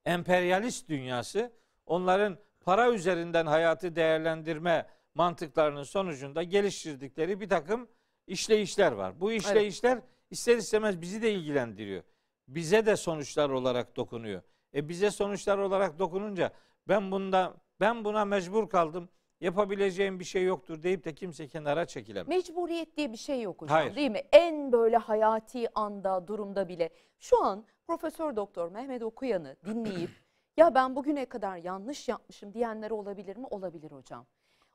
emperyalist 0.06 0.90
dünyası, 0.90 1.52
onların 1.86 2.38
para 2.62 2.92
üzerinden 2.92 3.46
hayatı 3.46 3.96
değerlendirme 3.96 4.88
mantıklarının 5.16 5.84
sonucunda 5.84 6.44
geliştirdikleri 6.44 7.40
bir 7.40 7.50
takım 7.50 7.88
işleyişler 8.28 8.92
var. 8.92 9.20
Bu 9.20 9.32
işleyişler 9.32 10.00
ister 10.32 10.58
istemez 10.58 11.02
bizi 11.02 11.22
de 11.22 11.34
ilgilendiriyor. 11.34 12.04
Bize 12.48 12.86
de 12.86 12.96
sonuçlar 12.96 13.50
olarak 13.50 13.96
dokunuyor. 13.96 14.42
E 14.74 14.90
bize 14.90 15.12
sonuçlar 15.12 15.58
olarak 15.58 16.00
dokununca 16.00 16.52
ben 16.88 17.12
bunda 17.12 17.54
ben 17.80 18.06
buna 18.06 18.26
mecbur 18.26 18.70
kaldım. 18.70 19.10
Yapabileceğim 19.42 20.20
bir 20.20 20.26
şey 20.26 20.44
yoktur 20.44 20.84
deyip 20.84 21.04
de 21.06 21.16
kimse 21.16 21.48
kenara 21.48 21.86
çekilemez. 21.86 22.28
Mecburiyet 22.28 22.98
diye 22.98 23.12
bir 23.12 23.18
şey 23.18 23.42
yok 23.42 23.62
hocam 23.62 23.78
Hayır. 23.78 23.96
değil 23.96 24.12
mi? 24.12 24.22
En 24.32 24.72
böyle 24.72 24.98
hayati 24.98 25.80
anda, 25.80 26.28
durumda 26.28 26.68
bile. 26.68 26.90
Şu 27.20 27.44
an 27.44 27.66
Profesör 27.88 28.36
Doktor 28.36 28.72
Mehmet 28.72 29.04
Okuyan'ı 29.04 29.56
dinleyip 29.66 30.10
ya 30.58 30.76
ben 30.76 30.96
bugüne 30.96 31.26
kadar 31.26 31.58
yanlış 31.58 32.10
yapmışım 32.10 32.54
diyenler 32.54 32.92
olabilir 32.92 33.38
mi? 33.38 33.48
Olabilir 33.50 33.92
hocam. 33.92 34.26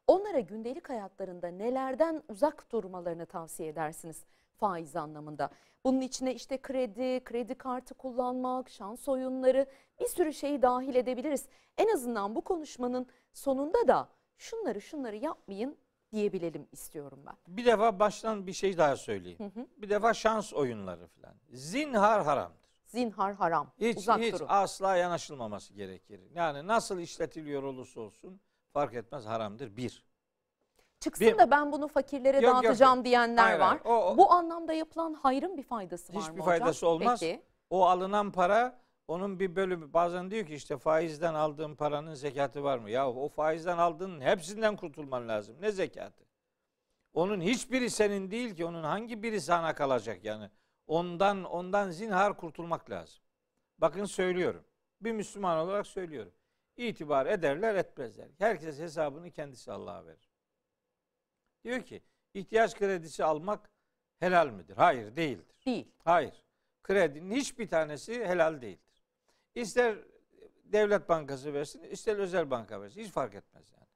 Onlara 0.07 0.41
gündelik 0.41 0.89
hayatlarında 0.89 1.49
nelerden 1.49 2.23
uzak 2.29 2.73
durmalarını 2.73 3.27
tavsiye 3.27 3.69
edersiniz 3.69 4.25
faiz 4.59 4.97
anlamında? 4.97 5.51
Bunun 5.85 6.01
içine 6.01 6.35
işte 6.35 6.63
kredi, 6.63 7.25
kredi 7.25 7.55
kartı 7.55 7.95
kullanmak, 7.95 8.71
şans 8.71 9.09
oyunları 9.09 9.67
bir 10.01 10.07
sürü 10.07 10.33
şeyi 10.33 10.63
dahil 10.63 10.95
edebiliriz. 10.95 11.47
En 11.79 11.95
azından 11.95 12.35
bu 12.35 12.41
konuşmanın 12.41 13.07
sonunda 13.33 13.89
da 13.89 14.09
şunları 14.37 14.81
şunları 14.81 15.17
yapmayın 15.17 15.77
diyebilelim 16.13 16.69
istiyorum 16.73 17.23
ben. 17.27 17.35
Bir 17.57 17.65
defa 17.65 17.99
baştan 17.99 18.47
bir 18.47 18.53
şey 18.53 18.79
daha 18.79 18.97
söyleyeyim. 18.97 19.39
Hı 19.39 19.61
hı. 19.61 19.67
Bir 19.77 19.91
defa 19.91 20.15
şans 20.15 20.53
oyunları 20.53 21.07
falan. 21.07 21.35
Zinhar 21.53 22.25
haramdır. 22.25 22.67
Zinhar 22.87 23.35
haram. 23.35 23.73
Hiç 23.81 23.97
Uzak 23.99 24.21
hiç 24.21 24.35
durun. 24.35 24.47
asla 24.49 24.97
yanaşılmaması 24.97 25.75
gerekir. 25.75 26.21
Yani 26.35 26.67
nasıl 26.67 26.99
işletiliyor 26.99 27.63
olursa 27.63 28.01
olsun 28.01 28.41
fark 28.73 28.95
etmez 28.95 29.27
haramdır. 29.27 29.77
Bir. 29.77 30.05
Çıksın 31.07 31.27
bir- 31.27 31.39
da 31.39 31.51
ben 31.51 31.73
bunu 31.73 31.89
fakirlere 31.89 32.41
Yok, 32.41 32.55
dağıtacağım 32.55 32.97
yok. 32.99 33.05
diyenler 33.05 33.43
Hayır, 33.43 33.59
var. 33.61 33.79
O- 33.85 34.07
o- 34.13 34.17
Bu 34.17 34.33
anlamda 34.33 34.73
yapılan 34.73 35.15
hayrın 35.15 35.57
bir 35.57 35.63
faydası 35.63 36.13
var 36.13 36.17
mı 36.17 36.21
Hiçbir 36.23 36.33
hocam? 36.33 36.45
faydası 36.47 36.89
olmaz. 36.89 37.21
Peki. 37.21 37.43
O 37.71 37.87
alınan 37.87 38.33
para 38.33 38.79
onun 39.09 39.41
bir 39.41 39.57
bölümü 39.57 39.93
bazen 39.93 40.31
diyor 40.31 40.47
ki 40.47 40.55
işte 40.55 40.79
faizden 40.79 41.35
aldığın 41.35 41.75
paranın 41.75 42.15
zekatı 42.15 42.63
var 42.65 42.79
mı? 42.79 42.91
Ya 42.91 43.11
o 43.11 43.29
faizden 43.29 43.79
aldığın 43.79 44.21
hepsinden 44.21 44.77
kurtulman 44.77 45.29
lazım. 45.29 45.57
Ne 45.61 45.73
zekatı? 45.73 46.25
Onun 47.15 47.41
hiçbiri 47.41 47.91
senin 47.91 48.31
değil 48.31 48.55
ki. 48.57 48.65
Onun 48.65 48.83
hangi 48.83 49.23
biri 49.23 49.41
sana 49.41 49.75
kalacak 49.75 50.25
yani? 50.25 50.51
Ondan 50.87 51.45
ondan 51.45 51.91
zinhar 51.91 52.37
kurtulmak 52.37 52.91
lazım. 52.91 53.23
Bakın 53.79 54.05
söylüyorum. 54.05 54.65
Bir 55.01 55.13
Müslüman 55.13 55.59
olarak 55.59 55.87
söylüyorum. 55.87 56.33
İtibar 56.77 57.27
ederler 57.27 57.75
etmezler. 57.75 58.29
Herkes 58.39 58.79
hesabını 58.79 59.31
kendisi 59.31 59.73
Allah'a 59.73 60.07
verir. 60.07 60.26
Diyor 61.67 61.83
ki 61.83 62.03
ihtiyaç 62.35 62.75
kredisi 62.75 63.25
almak 63.25 63.71
helal 64.19 64.49
midir? 64.49 64.77
Hayır 64.77 65.17
değildir. 65.17 65.57
Değil. 65.67 65.93
Hayır. 66.05 66.45
Kredinin 66.83 67.35
hiçbir 67.35 67.69
tanesi 67.69 68.25
helal 68.25 68.63
değildir. 68.63 68.93
İster 69.55 69.99
devlet 70.65 71.09
bankası 71.09 71.55
versin, 71.55 71.83
ister 71.83 72.17
özel 72.17 72.51
banka 72.51 72.81
versin. 72.81 73.01
Hiç 73.01 73.11
fark 73.11 73.35
etmez 73.35 73.65
yani. 73.73 73.87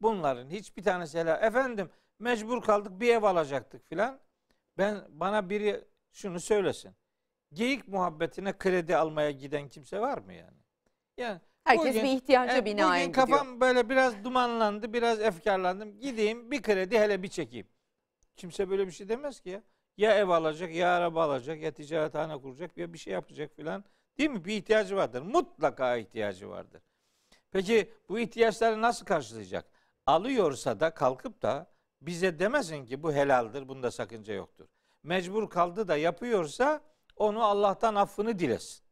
Bunların 0.00 0.50
hiçbir 0.50 0.82
tanesi 0.82 1.18
helal. 1.18 1.42
Efendim 1.42 1.90
mecbur 2.18 2.62
kaldık 2.62 3.00
bir 3.00 3.14
ev 3.14 3.22
alacaktık 3.22 3.88
filan. 3.88 4.20
Ben 4.78 5.04
bana 5.08 5.50
biri 5.50 5.84
şunu 6.12 6.40
söylesin. 6.40 6.94
Geyik 7.52 7.88
muhabbetine 7.88 8.58
kredi 8.58 8.96
almaya 8.96 9.30
giden 9.30 9.68
kimse 9.68 10.00
var 10.00 10.18
mı 10.18 10.32
yani? 10.32 10.58
Yani 11.16 11.40
Herkes 11.70 11.86
bugün- 11.94 12.04
bir 12.04 12.16
ihtiyaca 12.16 12.56
e, 12.56 12.64
binaen 12.64 13.00
bugün 13.00 13.22
gidiyor. 13.22 13.38
kafam 13.38 13.60
böyle 13.60 13.88
biraz 13.88 14.24
dumanlandı, 14.24 14.92
biraz 14.92 15.20
efkarlandım. 15.20 15.98
Gideyim 16.00 16.50
bir 16.50 16.62
kredi 16.62 16.98
hele 16.98 17.22
bir 17.22 17.28
çekeyim. 17.28 17.66
Kimse 18.36 18.70
böyle 18.70 18.86
bir 18.86 18.92
şey 18.92 19.08
demez 19.08 19.40
ki 19.40 19.50
ya. 19.50 19.62
Ya 19.96 20.14
ev 20.18 20.28
alacak, 20.28 20.74
ya 20.74 20.96
araba 20.96 21.24
alacak, 21.24 21.62
ya 21.62 21.72
ticarethane 21.72 22.40
kuracak, 22.40 22.76
ya 22.76 22.92
bir 22.92 22.98
şey 22.98 23.12
yapacak 23.12 23.56
filan. 23.56 23.84
Değil 24.18 24.30
mi? 24.30 24.44
Bir 24.44 24.56
ihtiyacı 24.56 24.96
vardır. 24.96 25.22
Mutlaka 25.22 25.96
ihtiyacı 25.96 26.48
vardır. 26.48 26.82
Peki 27.50 27.92
bu 28.08 28.18
ihtiyaçları 28.18 28.82
nasıl 28.82 29.06
karşılayacak? 29.06 29.64
Alıyorsa 30.06 30.80
da 30.80 30.94
kalkıp 30.94 31.42
da 31.42 31.66
bize 32.00 32.38
demesin 32.38 32.84
ki 32.86 33.02
bu 33.02 33.12
helaldir, 33.12 33.68
bunda 33.68 33.90
sakınca 33.90 34.34
yoktur. 34.34 34.66
Mecbur 35.02 35.50
kaldı 35.50 35.88
da 35.88 35.96
yapıyorsa 35.96 36.80
onu 37.16 37.44
Allah'tan 37.44 37.94
affını 37.94 38.38
dilesin. 38.38 38.84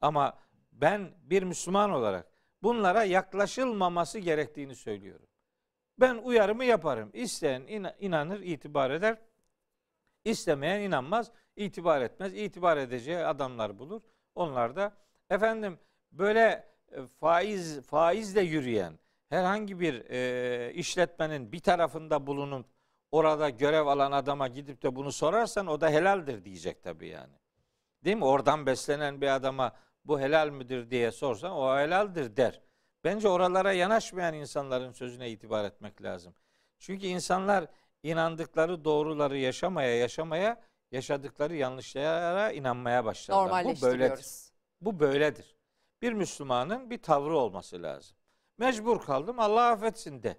Ama 0.00 0.38
ben 0.80 1.10
bir 1.22 1.42
Müslüman 1.42 1.90
olarak 1.90 2.26
bunlara 2.62 3.04
yaklaşılmaması 3.04 4.18
gerektiğini 4.18 4.74
söylüyorum. 4.74 5.26
Ben 6.00 6.14
uyarımı 6.14 6.64
yaparım. 6.64 7.10
İsteyen 7.12 7.62
inanır, 8.00 8.40
itibar 8.40 8.90
eder. 8.90 9.18
İstemeyen 10.24 10.80
inanmaz, 10.80 11.30
itibar 11.56 12.00
etmez. 12.00 12.34
İtibar 12.34 12.76
edeceği 12.76 13.18
adamlar 13.18 13.78
bulur. 13.78 14.00
Onlar 14.34 14.76
da 14.76 14.92
efendim 15.30 15.78
böyle 16.12 16.68
e, 16.92 17.06
faiz 17.06 17.80
faizle 17.80 18.40
yürüyen 18.40 18.98
herhangi 19.28 19.80
bir 19.80 20.10
e, 20.10 20.72
işletmenin 20.72 21.52
bir 21.52 21.60
tarafında 21.60 22.26
bulunup 22.26 22.66
orada 23.12 23.50
görev 23.50 23.86
alan 23.86 24.12
adama 24.12 24.48
gidip 24.48 24.82
de 24.82 24.96
bunu 24.96 25.12
sorarsan 25.12 25.66
o 25.66 25.80
da 25.80 25.90
helaldir 25.90 26.44
diyecek 26.44 26.82
tabii 26.82 27.08
yani. 27.08 27.34
Değil 28.04 28.16
mi? 28.16 28.24
Oradan 28.24 28.66
beslenen 28.66 29.20
bir 29.20 29.34
adama 29.34 29.72
bu 30.08 30.20
helal 30.20 30.50
midir 30.50 30.90
diye 30.90 31.10
sorsan 31.12 31.52
o 31.52 31.78
helaldir 31.78 32.36
der. 32.36 32.60
Bence 33.04 33.28
oralara 33.28 33.72
yanaşmayan 33.72 34.34
insanların 34.34 34.92
sözüne 34.92 35.30
itibar 35.30 35.64
etmek 35.64 36.02
lazım. 36.02 36.34
Çünkü 36.78 37.06
insanlar 37.06 37.66
inandıkları 38.02 38.84
doğruları 38.84 39.38
yaşamaya 39.38 39.96
yaşamaya 39.96 40.60
yaşadıkları 40.92 41.56
yanlışlara 41.56 42.52
inanmaya 42.52 43.04
başlarlar. 43.04 43.64
Bu 43.64 43.68
böyledir. 43.82 44.26
Bu 44.80 45.00
böyledir. 45.00 45.56
Bir 46.02 46.12
Müslümanın 46.12 46.90
bir 46.90 47.02
tavrı 47.02 47.36
olması 47.36 47.82
lazım. 47.82 48.16
Mecbur 48.58 49.00
kaldım 49.02 49.40
Allah 49.40 49.70
affetsin 49.70 50.22
de. 50.22 50.36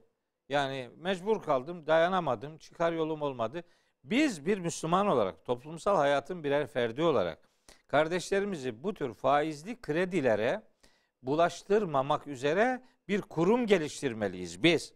Yani 0.50 0.90
mecbur 0.98 1.42
kaldım 1.42 1.88
dayanamadım 1.88 2.58
çıkar 2.58 2.92
yolum 2.92 3.22
olmadı. 3.22 3.64
Biz 4.04 4.46
bir 4.46 4.58
Müslüman 4.58 5.08
olarak 5.08 5.46
toplumsal 5.46 5.96
hayatın 5.96 6.44
birer 6.44 6.68
ferdi 6.68 7.04
olarak 7.04 7.50
kardeşlerimizi 7.88 8.84
bu 8.84 8.93
tür 8.93 9.13
faizli 9.13 9.82
kredilere 9.82 10.62
bulaştırmamak 11.23 12.28
üzere 12.28 12.84
bir 13.08 13.21
kurum 13.21 13.67
geliştirmeliyiz 13.67 14.63
biz. 14.63 14.93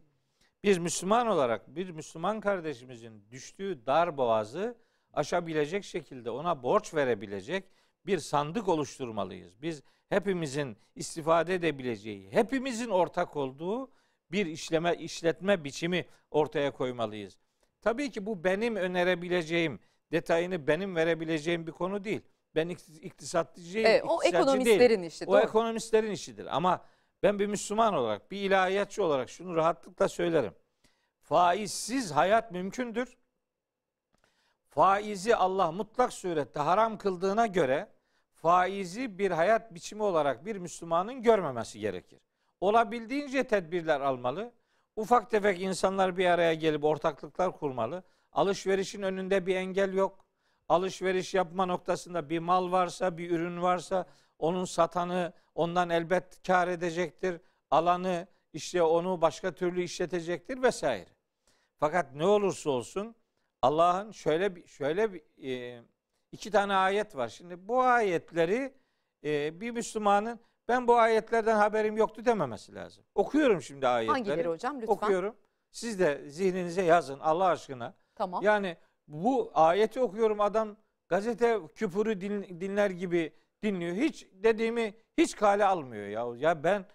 Biz 0.64 0.78
Müslüman 0.78 1.28
olarak 1.28 1.76
bir 1.76 1.90
Müslüman 1.90 2.40
kardeşimizin 2.40 3.24
düştüğü 3.32 3.86
dar 3.86 4.18
boğazı 4.18 4.78
aşabilecek 5.14 5.84
şekilde 5.84 6.30
ona 6.30 6.64
borç 6.64 6.94
verebilecek 6.94 7.64
bir 8.06 8.18
sandık 8.18 8.68
oluşturmalıyız. 8.68 9.62
Biz 9.62 9.84
hepimizin 10.10 10.78
istifade 10.96 11.56
edebileceği, 11.56 12.32
hepimizin 12.32 12.90
ortak 12.90 13.36
olduğu 13.36 13.92
bir 14.32 14.46
işleme 14.46 14.96
işletme 14.96 15.64
biçimi 15.64 16.06
ortaya 16.32 16.72
koymalıyız. 16.72 17.38
Tabii 17.82 18.12
ki 18.12 18.26
bu 18.26 18.44
benim 18.44 18.76
önerebileceğim, 18.76 19.80
detayını 20.12 20.68
benim 20.68 20.96
verebileceğim 20.96 21.68
bir 21.68 21.72
konu 21.72 22.04
değil. 22.04 22.22
Ben 22.56 22.70
iktisatçıyım, 22.70 23.88
evet, 23.88 24.04
o 24.08 24.24
ekonomistlerin 24.24 25.00
değil. 25.02 25.12
işi. 25.12 25.26
O 25.26 25.32
doğru. 25.32 25.42
ekonomistlerin 25.42 26.12
işidir. 26.12 26.56
Ama 26.56 26.86
ben 27.24 27.40
bir 27.40 27.48
Müslüman 27.48 27.94
olarak, 27.94 28.32
bir 28.32 28.42
ilahiyatçı 28.42 29.04
olarak 29.04 29.30
şunu 29.30 29.56
rahatlıkla 29.56 30.10
söylerim. 30.10 30.54
Faizsiz 31.22 32.12
hayat 32.12 32.52
mümkündür. 32.52 33.18
Faizi 34.70 35.36
Allah 35.36 35.72
mutlak 35.72 36.14
surette 36.14 36.60
haram 36.60 36.98
kıldığına 36.98 37.48
göre 37.48 37.90
faizi 38.34 39.18
bir 39.18 39.32
hayat 39.32 39.74
biçimi 39.74 40.04
olarak 40.04 40.46
bir 40.46 40.56
Müslümanın 40.56 41.22
görmemesi 41.22 41.80
gerekir. 41.80 42.20
Olabildiğince 42.62 43.44
tedbirler 43.44 44.02
almalı. 44.02 44.52
Ufak 44.96 45.32
tefek 45.32 45.62
insanlar 45.62 46.18
bir 46.18 46.26
araya 46.26 46.54
gelip 46.54 46.84
ortaklıklar 46.84 47.58
kurmalı. 47.60 48.04
Alışverişin 48.32 49.02
önünde 49.02 49.46
bir 49.46 49.56
engel 49.56 49.94
yok. 49.94 50.26
Alışveriş 50.72 51.34
yapma 51.34 51.66
noktasında 51.66 52.30
bir 52.30 52.40
mal 52.40 52.72
varsa, 52.72 53.18
bir 53.18 53.32
ürün 53.32 53.62
varsa 53.62 54.06
onun 54.40 54.66
satanı 54.66 55.34
ondan 55.56 55.90
elbet 55.90 56.44
kar 56.48 56.68
edecektir. 56.68 57.42
Alanı 57.72 58.28
işte 58.54 58.84
onu 58.84 59.22
başka 59.22 59.52
türlü 59.52 59.84
işletecektir 59.84 60.64
vesaire. 60.64 61.10
Fakat 61.78 62.16
ne 62.16 62.26
olursa 62.26 62.70
olsun 62.70 63.16
Allah'ın 63.62 64.12
şöyle 64.12 64.56
bir 64.56 64.68
şöyle 64.68 65.14
bir 65.14 65.22
e, 65.44 65.82
iki 66.32 66.52
tane 66.52 66.74
ayet 66.74 67.16
var. 67.16 67.28
Şimdi 67.28 67.68
bu 67.68 67.82
ayetleri 67.82 68.74
e, 69.24 69.62
bir 69.62 69.72
Müslümanın 69.72 70.40
ben 70.68 70.88
bu 70.88 70.98
ayetlerden 70.98 71.56
haberim 71.56 71.98
yoktu 71.98 72.26
dememesi 72.26 72.76
lazım. 72.76 73.04
Okuyorum 73.16 73.62
şimdi 73.62 73.88
ayetleri. 73.88 74.18
Hangileri 74.18 74.48
hocam 74.48 74.82
lütfen? 74.82 74.94
Okuyorum. 74.94 75.36
Siz 75.72 76.00
de 76.00 76.30
zihninize 76.30 76.84
yazın 76.84 77.20
Allah 77.20 77.46
aşkına. 77.46 77.94
Tamam. 78.16 78.44
Yani 78.44 78.78
bu 79.12 79.52
ayeti 79.54 80.00
okuyorum 80.00 80.42
adam 80.42 80.78
gazete 81.08 81.60
küpürü 81.76 82.22
dinler 82.62 82.90
gibi 82.90 83.34
dinliyor. 83.64 83.96
Hiç 83.96 84.28
dediğimi 84.34 84.94
hiç 85.18 85.36
kale 85.36 85.66
almıyor 85.66 86.08
ya. 86.08 86.50
Ya 86.50 86.64
ben 86.64 86.86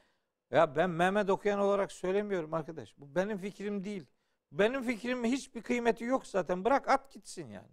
ya 0.51 0.77
ben 0.77 0.91
Mehmet 0.91 1.31
okuyan 1.31 1.61
olarak 1.61 1.93
söylemiyorum 1.93 2.55
arkadaş. 2.55 2.99
Bu 2.99 3.15
benim 3.15 3.39
fikrim 3.39 3.85
değil. 3.85 4.07
Benim 4.53 4.83
fikrim 4.83 5.25
hiçbir 5.25 5.63
kıymeti 5.63 6.05
yok 6.05 6.27
zaten. 6.27 6.65
Bırak 6.65 6.89
at 6.89 7.13
gitsin 7.13 7.49
yani. 7.49 7.69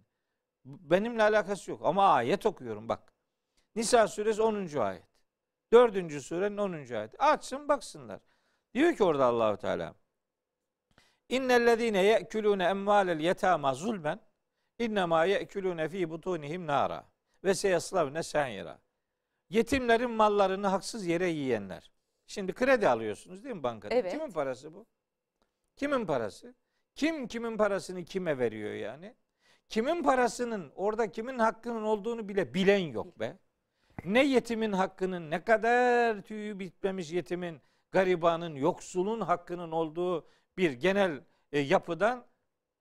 Benimle 0.64 1.22
alakası 1.22 1.70
yok. 1.70 1.80
Ama 1.84 2.08
ayet 2.08 2.46
okuyorum 2.46 2.88
bak. 2.88 3.12
Nisa 3.76 4.08
suresi 4.08 4.42
10. 4.42 4.76
ayet. 4.76 5.02
4. 5.72 6.22
surenin 6.22 6.56
10. 6.56 6.72
ayet. 6.72 7.14
Açsın 7.18 7.68
baksınlar. 7.68 8.20
Diyor 8.74 8.94
ki 8.94 9.04
orada 9.04 9.24
Allahu 9.24 9.56
Teala. 9.56 9.94
İnnellezine 11.28 12.02
ye'kulune 12.02 12.64
emvalel 12.64 13.20
yetama 13.20 13.74
zulmen 13.74 14.20
innema 14.78 15.24
ye'kulune 15.24 15.88
fi 15.88 16.10
butunihim 16.10 16.66
nara 16.66 17.04
ve 17.44 17.54
seyaslavne 17.54 18.22
sa'ira. 18.22 18.78
Yetimlerin 19.48 20.10
mallarını 20.10 20.66
haksız 20.66 21.06
yere 21.06 21.28
yiyenler. 21.28 21.90
Şimdi 22.26 22.52
kredi 22.52 22.88
alıyorsunuz 22.88 23.44
değil 23.44 23.54
mi 23.54 23.62
bankada? 23.62 23.94
Evet. 23.94 24.12
Kimin 24.12 24.30
parası 24.30 24.74
bu? 24.74 24.86
Kimin 25.76 26.06
parası? 26.06 26.54
Kim 26.94 27.26
kimin 27.26 27.56
parasını 27.56 28.04
kime 28.04 28.38
veriyor 28.38 28.72
yani? 28.72 29.14
Kimin 29.68 30.02
parasının 30.02 30.72
orada 30.76 31.10
kimin 31.10 31.38
hakkının 31.38 31.82
olduğunu 31.82 32.28
bile 32.28 32.54
bilen 32.54 32.78
yok 32.78 33.20
be. 33.20 33.38
Ne 34.04 34.24
yetimin 34.24 34.72
hakkının 34.72 35.30
ne 35.30 35.44
kadar 35.44 36.22
tüyü 36.22 36.58
bitmemiş 36.58 37.12
yetimin, 37.12 37.60
garibanın, 37.90 38.54
yoksulun 38.54 39.20
hakkının 39.20 39.70
olduğu 39.70 40.26
bir 40.58 40.72
genel 40.72 41.20
e, 41.52 41.58
yapıdan 41.58 42.26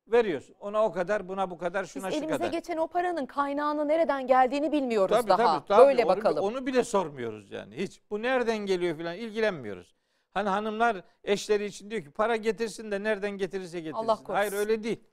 veriyorsun. 0.08 0.56
Ona 0.60 0.86
o 0.86 0.92
kadar, 0.92 1.28
buna 1.28 1.50
bu 1.50 1.58
kadar, 1.58 1.86
şuna 1.86 2.08
Biz 2.08 2.14
şu 2.14 2.18
elimize 2.18 2.38
kadar. 2.38 2.52
geçen 2.52 2.78
o 2.78 2.88
paranın 2.88 3.26
kaynağının 3.26 3.88
nereden 3.88 4.28
geldiğini 4.28 4.72
bilmiyoruz 4.72 5.18
tabii, 5.18 5.28
daha. 5.28 5.38
Tabii, 5.38 5.68
tabii. 5.68 5.88
Böyle 5.88 6.06
onu, 6.06 6.18
bakalım. 6.18 6.44
Onu 6.44 6.66
bile 6.66 6.84
sormuyoruz 6.84 7.52
yani. 7.52 7.76
Hiç 7.76 8.02
bu 8.10 8.22
nereden 8.22 8.58
geliyor 8.58 8.98
falan 8.98 9.16
ilgilenmiyoruz. 9.16 9.96
Hani 10.34 10.50
hanımlar 10.50 11.04
eşleri 11.24 11.66
için 11.66 11.92
diyor 11.92 12.02
ki 12.02 12.12
para 12.12 12.36
getirsin 12.36 12.92
de 12.92 13.04
nereden 13.04 13.32
getirirse 13.32 13.80
getirsin. 13.80 14.04
Allah 14.04 14.16
korusun. 14.16 14.34
Hayır 14.34 14.54
öyle 14.54 14.84
değil. 14.84 15.04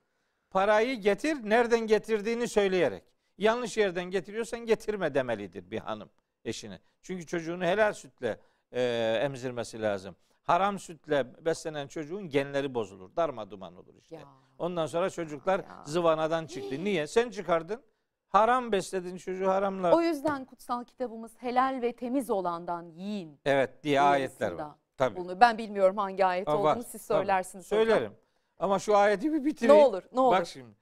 Parayı 0.51 1.01
getir 1.01 1.37
nereden 1.45 1.81
getirdiğini 1.81 2.49
söyleyerek. 2.49 3.03
Yanlış 3.39 3.77
yerden 3.77 4.05
getiriyorsan 4.05 4.61
getirme 4.61 5.15
demelidir 5.15 5.71
bir 5.71 5.79
hanım 5.79 6.11
eşine. 6.45 6.81
Çünkü 7.03 7.27
çocuğunu 7.27 7.65
helal 7.65 7.93
sütle 7.93 8.41
e, 8.73 8.83
emzirmesi 9.23 9.83
lazım. 9.83 10.17
Haram 10.51 10.79
sütle 10.79 11.45
beslenen 11.45 11.87
çocuğun 11.87 12.29
genleri 12.29 12.75
bozulur. 12.75 13.17
Darma 13.17 13.51
duman 13.51 13.77
olur 13.77 13.95
işte. 13.95 14.17
Ya. 14.17 14.23
Ondan 14.59 14.87
sonra 14.87 15.11
çocuklar 15.11 15.59
ya. 15.59 15.85
zıvanadan 15.87 16.47
çıktı. 16.47 16.85
Niye? 16.85 17.07
Sen 17.07 17.31
çıkardın. 17.31 17.83
Haram 18.29 18.73
besledin 18.73 19.17
çocuğu 19.17 19.49
haramla. 19.49 19.97
O 19.97 20.01
yüzden 20.01 20.45
kutsal 20.45 20.85
kitabımız 20.85 21.33
helal 21.37 21.83
ve 21.83 21.93
temiz 21.93 22.31
olandan 22.31 22.83
yiyin. 22.83 23.41
Evet 23.45 23.83
diye 23.83 24.01
ayetler 24.01 24.53
var. 24.53 24.69
Tabii. 24.97 25.17
Bunu 25.17 25.41
ben 25.41 25.59
bilmiyorum 25.59 25.97
hangi 25.97 26.25
ayet 26.25 26.49
ha, 26.49 26.57
olduğunu 26.57 26.85
siz 26.85 27.03
söylersiniz. 27.03 27.69
Tabii. 27.69 27.81
Söylerim. 27.81 28.13
Ama 28.59 28.79
şu 28.79 28.97
ayeti 28.97 29.33
bir 29.33 29.45
bitireyim. 29.45 29.81
Ne 29.81 29.87
olur, 29.87 30.03
ne 30.13 30.21
olur. 30.21 30.37
Bak 30.37 30.47
şimdi. 30.47 30.75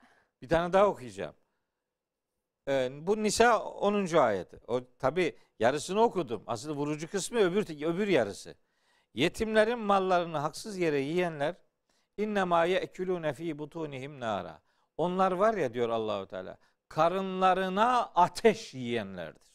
Bir 0.42 0.48
tane 0.48 0.72
daha 0.72 0.86
okuyacağım. 0.86 1.34
Ee, 2.68 2.90
bu 3.00 3.22
Nisa 3.22 3.62
10. 3.62 4.16
ayeti. 4.16 4.60
O 4.68 4.80
tabi 4.98 5.36
yarısını 5.58 6.02
okudum. 6.02 6.44
Asıl 6.46 6.76
vurucu 6.76 7.10
kısmı 7.10 7.38
öbür 7.38 7.86
öbür 7.86 8.08
yarısı. 8.08 8.54
Yetimlerin 9.18 9.78
mallarını 9.78 10.38
haksız 10.38 10.78
yere 10.78 11.00
yiyenler 11.00 11.54
innema 12.16 12.64
ye'kulune 12.64 13.32
fi 13.32 13.58
butunihim 13.58 14.20
nara. 14.20 14.60
Onlar 14.96 15.32
var 15.32 15.54
ya 15.54 15.74
diyor 15.74 15.88
Allahu 15.88 16.26
Teala. 16.26 16.56
Karınlarına 16.88 18.00
ateş 18.14 18.74
yiyenlerdir. 18.74 19.48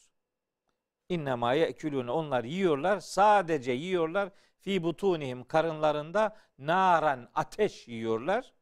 İnnema 1.10 1.54
ye'kulune 1.54 2.12
onlar 2.12 2.44
yiyorlar. 2.44 3.00
Sadece 3.00 3.72
yiyorlar 3.72 4.30
fi 4.60 4.84
butunihim 4.84 5.44
karınlarında 5.44 6.38
naran 6.58 7.30
ateş 7.36 7.88
yiyorlar 7.88 8.54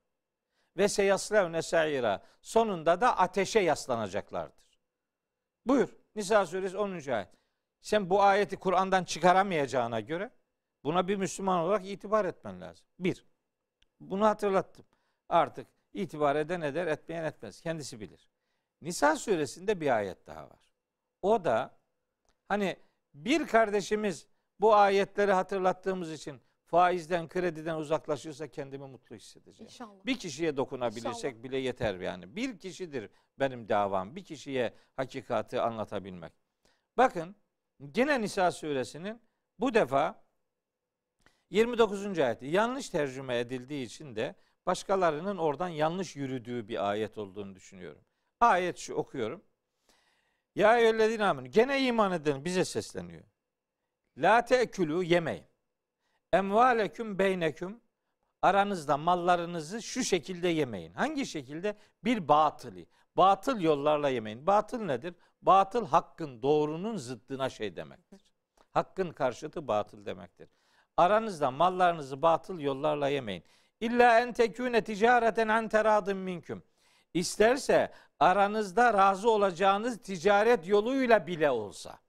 ve 0.78 0.88
seyaslevne 0.88 1.62
sa'ira 1.62 2.24
sonunda 2.42 3.02
da 3.02 3.18
ateşe 3.18 3.60
yaslanacaklardır. 3.60 4.80
Buyur 5.66 5.90
Nisa 6.16 6.46
suresi 6.46 6.78
10. 6.78 6.92
ayet. 6.92 7.30
Sen 7.82 8.10
bu 8.10 8.24
ayeti 8.24 8.58
Kur'an'dan 8.58 9.04
çıkaramayacağına 9.04 10.00
göre 10.00 10.32
Buna 10.84 11.08
bir 11.08 11.16
Müslüman 11.16 11.60
olarak 11.60 11.88
itibar 11.90 12.26
etmen 12.26 12.62
lazım. 12.62 12.86
Bir, 13.00 13.26
bunu 14.00 14.26
hatırlattım. 14.26 14.86
Artık 15.30 15.68
itibar 15.94 16.36
eden 16.36 16.62
eder, 16.62 16.88
etmeyen 16.88 17.24
etmez. 17.24 17.62
Kendisi 17.62 18.00
bilir. 18.00 18.30
Nisa 18.82 19.16
suresinde 19.16 19.82
bir 19.82 19.96
ayet 19.96 20.28
daha 20.28 20.44
var. 20.44 20.72
O 21.22 21.44
da 21.44 21.78
hani 22.48 22.78
bir 23.14 23.48
kardeşimiz 23.48 24.28
bu 24.60 24.76
ayetleri 24.76 25.32
hatırlattığımız 25.32 26.12
için 26.12 26.42
faizden, 26.66 27.28
krediden 27.28 27.76
uzaklaşırsa 27.76 28.48
kendimi 28.48 28.88
mutlu 28.88 29.16
hissedeceğim. 29.16 29.70
İnşallah. 29.70 30.06
Bir 30.06 30.20
kişiye 30.20 30.58
dokunabilirsek 30.58 31.32
İnşallah. 31.34 31.44
bile 31.44 31.58
yeter 31.58 31.96
yani. 31.96 32.36
Bir 32.36 32.60
kişidir 32.60 33.10
benim 33.40 33.70
davam. 33.70 34.16
Bir 34.16 34.24
kişiye 34.24 34.74
hakikati 34.96 35.62
anlatabilmek. 35.62 36.34
Bakın 36.98 37.36
gene 37.92 38.22
Nisa 38.22 38.52
suresinin 38.52 39.22
bu 39.60 39.74
defa 39.74 40.24
29. 41.52 42.20
ayeti 42.20 42.46
yanlış 42.46 42.90
tercüme 42.90 43.40
edildiği 43.40 43.86
için 43.86 44.16
de 44.16 44.36
başkalarının 44.66 45.38
oradan 45.38 45.68
yanlış 45.68 46.16
yürüdüğü 46.16 46.68
bir 46.68 46.90
ayet 46.90 47.18
olduğunu 47.18 47.56
düşünüyorum. 47.56 48.02
Ayet 48.40 48.78
şu 48.78 48.94
okuyorum. 48.94 49.42
Ya 50.56 50.78
eyyühellezine 50.78 51.26
amenu. 51.26 51.48
Gene 51.48 51.86
iman 51.86 52.12
eden 52.12 52.46
bize 52.46 52.66
sesleniyor. 52.66 53.24
La 54.18 54.46
te'külü 54.46 55.04
yemeyin. 55.04 55.44
Emvaleküm 56.34 57.20
beyneküm 57.20 57.82
aranızda 58.42 58.98
mallarınızı 58.98 59.82
şu 59.82 60.04
şekilde 60.04 60.48
yemeyin. 60.48 60.94
Hangi 60.94 61.26
şekilde? 61.26 61.78
Bir 62.04 62.28
batılı. 62.28 62.86
Batıl 63.18 63.60
yollarla 63.60 64.10
yemeyin. 64.10 64.48
Batıl 64.48 64.82
nedir? 64.82 65.16
Batıl 65.42 65.86
hakkın, 65.86 66.42
doğrunun 66.42 66.98
zıddına 66.98 67.50
şey 67.50 67.76
demektir. 67.76 68.32
Hakkın 68.72 69.12
karşıtı 69.12 69.68
batıl 69.68 70.06
demektir. 70.06 70.50
Aranızda 70.98 71.52
mallarınızı 71.52 72.22
batıl 72.22 72.60
yollarla 72.60 73.08
yemeyin. 73.08 73.44
İlla 73.80 74.20
en 74.20 74.34
tekune 74.34 74.84
ticareten 74.84 75.48
an 75.48 75.68
teradın 75.70 76.18
minküm. 76.18 76.64
İsterse 77.14 77.92
aranızda 78.20 78.94
razı 78.94 79.30
olacağınız 79.30 80.02
ticaret 80.02 80.68
yoluyla 80.68 81.28
bile 81.28 81.52
olsa. 81.52 82.00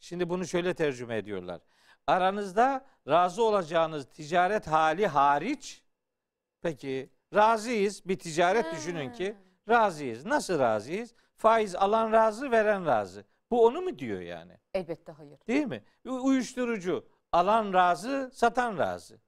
Şimdi 0.00 0.28
bunu 0.28 0.46
şöyle 0.46 0.74
tercüme 0.74 1.16
ediyorlar. 1.16 1.60
Aranızda 2.06 2.86
razı 3.08 3.42
olacağınız 3.44 4.06
ticaret 4.08 4.66
hali 4.66 5.06
hariç 5.06 5.82
peki 6.62 7.10
razıyız 7.34 8.08
bir 8.08 8.18
ticaret 8.18 8.72
düşünün 8.72 9.12
ki 9.12 9.36
razıyız. 9.68 10.26
Nasıl 10.26 10.58
razıyız? 10.58 11.14
Faiz 11.36 11.74
alan 11.76 12.12
razı, 12.12 12.50
veren 12.50 12.86
razı. 12.86 13.24
Bu 13.50 13.66
onu 13.66 13.80
mu 13.80 13.98
diyor 13.98 14.20
yani? 14.20 14.58
Elbette 14.74 15.12
hayır. 15.12 15.38
Değil 15.48 15.66
mi? 15.66 15.84
Uyuşturucu 16.04 17.08
alan 17.34 17.72
razı, 17.72 18.30
satan 18.32 18.78
razı. 18.78 19.20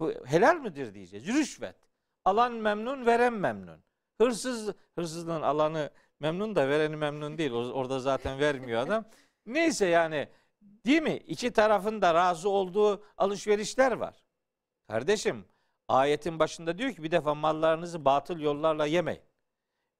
Bu 0.00 0.12
helal 0.24 0.56
midir 0.56 0.94
diyeceğiz. 0.94 1.26
Rüşvet. 1.26 1.76
Alan 2.24 2.52
memnun, 2.52 3.06
veren 3.06 3.32
memnun. 3.32 3.80
Hırsız, 4.20 4.74
hırsızlığın 4.94 5.42
alanı 5.42 5.90
memnun 6.20 6.56
da 6.56 6.68
vereni 6.68 6.96
memnun 6.96 7.38
değil. 7.38 7.52
Orada 7.52 8.00
zaten 8.00 8.40
vermiyor 8.40 8.82
adam. 8.82 9.04
Neyse 9.46 9.86
yani 9.86 10.28
değil 10.60 11.02
mi? 11.02 11.16
İki 11.16 11.52
tarafın 11.52 12.02
da 12.02 12.14
razı 12.14 12.48
olduğu 12.48 13.04
alışverişler 13.16 13.92
var. 13.92 14.22
Kardeşim 14.88 15.44
ayetin 15.88 16.38
başında 16.38 16.78
diyor 16.78 16.92
ki 16.92 17.02
bir 17.02 17.10
defa 17.10 17.34
mallarınızı 17.34 18.04
batıl 18.04 18.38
yollarla 18.40 18.86
yemeyin. 18.86 19.22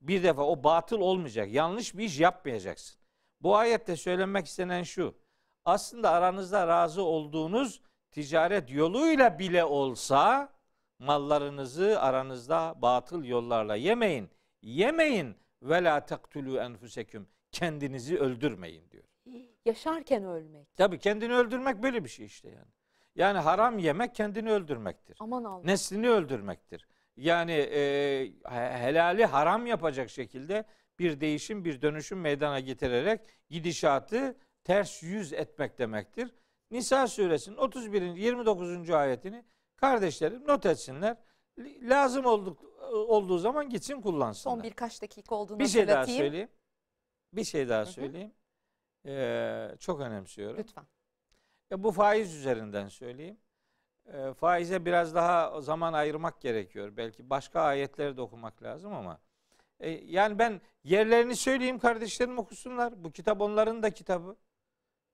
Bir 0.01 0.22
defa 0.22 0.43
o 0.43 0.64
batıl 0.64 1.01
olmayacak. 1.01 1.53
Yanlış 1.53 1.97
bir 1.97 2.05
iş 2.05 2.20
yapmayacaksın. 2.20 3.01
Bu 3.41 3.57
ayette 3.57 3.97
söylenmek 3.97 4.47
istenen 4.47 4.82
şu. 4.82 5.14
Aslında 5.70 6.10
aranızda 6.10 6.68
razı 6.68 7.02
olduğunuz 7.02 7.80
ticaret 8.10 8.70
yoluyla 8.70 9.38
bile 9.38 9.64
olsa 9.64 10.52
mallarınızı 10.98 12.00
aranızda 12.00 12.74
batıl 12.76 13.24
yollarla 13.24 13.76
yemeyin. 13.76 14.30
Yemeyin 14.62 15.36
ve 15.62 15.84
la 15.84 16.00
taktulu 16.06 16.58
enfuseküm. 16.58 17.28
Kendinizi 17.52 18.18
öldürmeyin 18.18 18.90
diyor. 18.90 19.04
Yaşarken 19.64 20.24
ölmek. 20.24 20.76
Tabii 20.76 20.98
kendini 20.98 21.34
öldürmek 21.34 21.82
böyle 21.82 22.04
bir 22.04 22.08
şey 22.08 22.26
işte 22.26 22.48
yani. 22.48 22.70
Yani 23.14 23.38
haram 23.38 23.78
yemek 23.78 24.14
kendini 24.14 24.50
öldürmektir. 24.52 25.16
Aman 25.20 25.44
Allah. 25.44 25.64
Neslini 25.64 26.08
öldürmektir. 26.10 26.86
Yani 27.16 27.52
e, 27.52 27.80
he- 28.48 28.78
helali 28.78 29.24
haram 29.24 29.66
yapacak 29.66 30.10
şekilde 30.10 30.64
bir 30.98 31.20
değişim, 31.20 31.64
bir 31.64 31.82
dönüşüm 31.82 32.20
meydana 32.20 32.60
getirerek 32.60 33.20
gidişatı 33.50 34.36
ters 34.64 35.02
yüz 35.02 35.32
etmek 35.32 35.78
demektir. 35.78 36.34
Nisa 36.70 37.06
suresinin 37.06 37.56
31. 37.56 38.02
29. 38.02 38.90
ayetini 38.90 39.44
kardeşlerim 39.76 40.46
not 40.46 40.66
etsinler. 40.66 41.16
Lazım 41.82 42.24
olduk, 42.26 42.64
olduğu 42.92 43.38
zaman 43.38 43.68
gitsin 43.68 44.00
kullansınlar. 44.00 44.56
Son 44.56 44.62
birkaç 44.62 45.02
dakika 45.02 45.34
olduğunu 45.34 45.58
bir 45.58 45.68
şey 45.68 45.88
daha 45.88 46.06
söyleyeyim. 46.06 46.48
Bir 47.32 47.44
şey 47.44 47.68
daha 47.68 47.86
söyleyeyim. 47.86 48.32
Ee, 49.06 49.76
çok 49.78 50.00
önemsiyorum. 50.00 50.58
Lütfen. 50.58 50.84
Ya 51.70 51.82
bu 51.82 51.92
faiz 51.92 52.34
üzerinden 52.34 52.88
söyleyeyim. 52.88 53.38
E, 54.06 54.34
faize 54.34 54.84
biraz 54.84 55.14
daha 55.14 55.61
zaman 55.61 55.92
ayırmak 55.92 56.40
gerekiyor. 56.40 56.96
Belki 56.96 57.30
başka 57.30 57.61
ayetleri 57.61 58.16
de 58.16 58.20
okumak 58.20 58.62
lazım 58.62 58.94
ama. 58.94 59.20
e, 59.80 59.90
yani 59.90 60.38
ben 60.38 60.61
yerlerini 60.84 61.36
söyleyeyim 61.36 61.78
kardeşlerim 61.78 62.38
okusunlar. 62.38 63.04
Bu 63.04 63.12
kitap 63.12 63.40
onların 63.40 63.82
da 63.82 63.90
kitabı. 63.90 64.36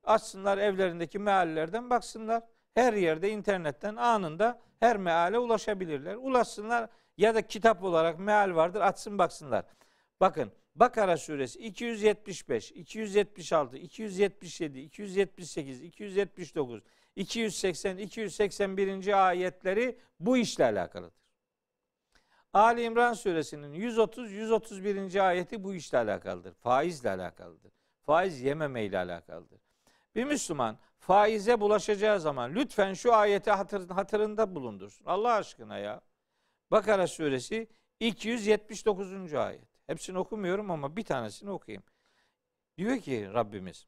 Açsınlar 0.07 0.59
evlerindeki 0.59 1.18
meallerden 1.18 1.90
baksınlar. 1.90 2.42
Her 2.74 2.92
yerde 2.92 3.30
internetten 3.30 3.96
anında 3.96 4.61
her 4.80 4.96
meale 4.96 5.38
ulaşabilirler. 5.38 6.14
Ulaşsınlar 6.14 6.90
ya 7.16 7.34
da 7.34 7.46
kitap 7.46 7.84
olarak 7.84 8.18
meal 8.18 8.54
vardır 8.54 8.80
açsın 8.80 9.18
baksınlar. 9.18 9.64
Bakın 10.20 10.52
Bakara 10.76 11.16
suresi 11.16 11.59
275, 11.59 12.72
276, 12.72 13.76
277, 13.76 14.80
278, 14.80 15.82
279, 15.82 16.82
280, 17.16 17.98
281. 17.98 19.26
ayetleri 19.28 19.98
bu 20.20 20.36
işle 20.36 20.64
alakalıdır. 20.64 21.26
Ali 22.52 22.82
İmran 22.82 23.12
suresinin 23.12 23.72
130, 23.72 24.32
131. 24.32 25.28
ayeti 25.28 25.64
bu 25.64 25.74
işle 25.74 25.98
alakalıdır. 25.98 26.54
Faizle 26.54 27.11
alakalıdır. 27.11 27.72
Faiz 28.02 28.42
yememe 28.42 28.84
ile 28.84 28.98
alakalıdır. 28.98 29.66
Bir 30.17 30.25
Müslüman 30.25 30.79
faize 30.99 31.61
bulaşacağı 31.61 32.21
zaman 32.21 32.55
lütfen 32.55 32.95
şu 32.95 33.14
ayeti 33.14 33.51
hatır, 33.51 33.89
hatırında 33.91 34.55
bulundursun. 34.55 35.07
Allah 35.07 35.33
aşkına 35.33 35.79
ya. 35.79 36.01
Bakara 36.71 37.07
suresi 37.07 37.69
279. 38.01 39.35
ayet. 39.35 39.62
Hepsini 39.87 40.19
okumuyorum 40.19 40.71
ama 40.71 40.97
bir 40.97 41.05
tanesini 41.05 41.51
okuyayım. 41.51 41.83
Diyor 42.79 42.99
ki 42.99 43.29
Rabbimiz 43.35 43.87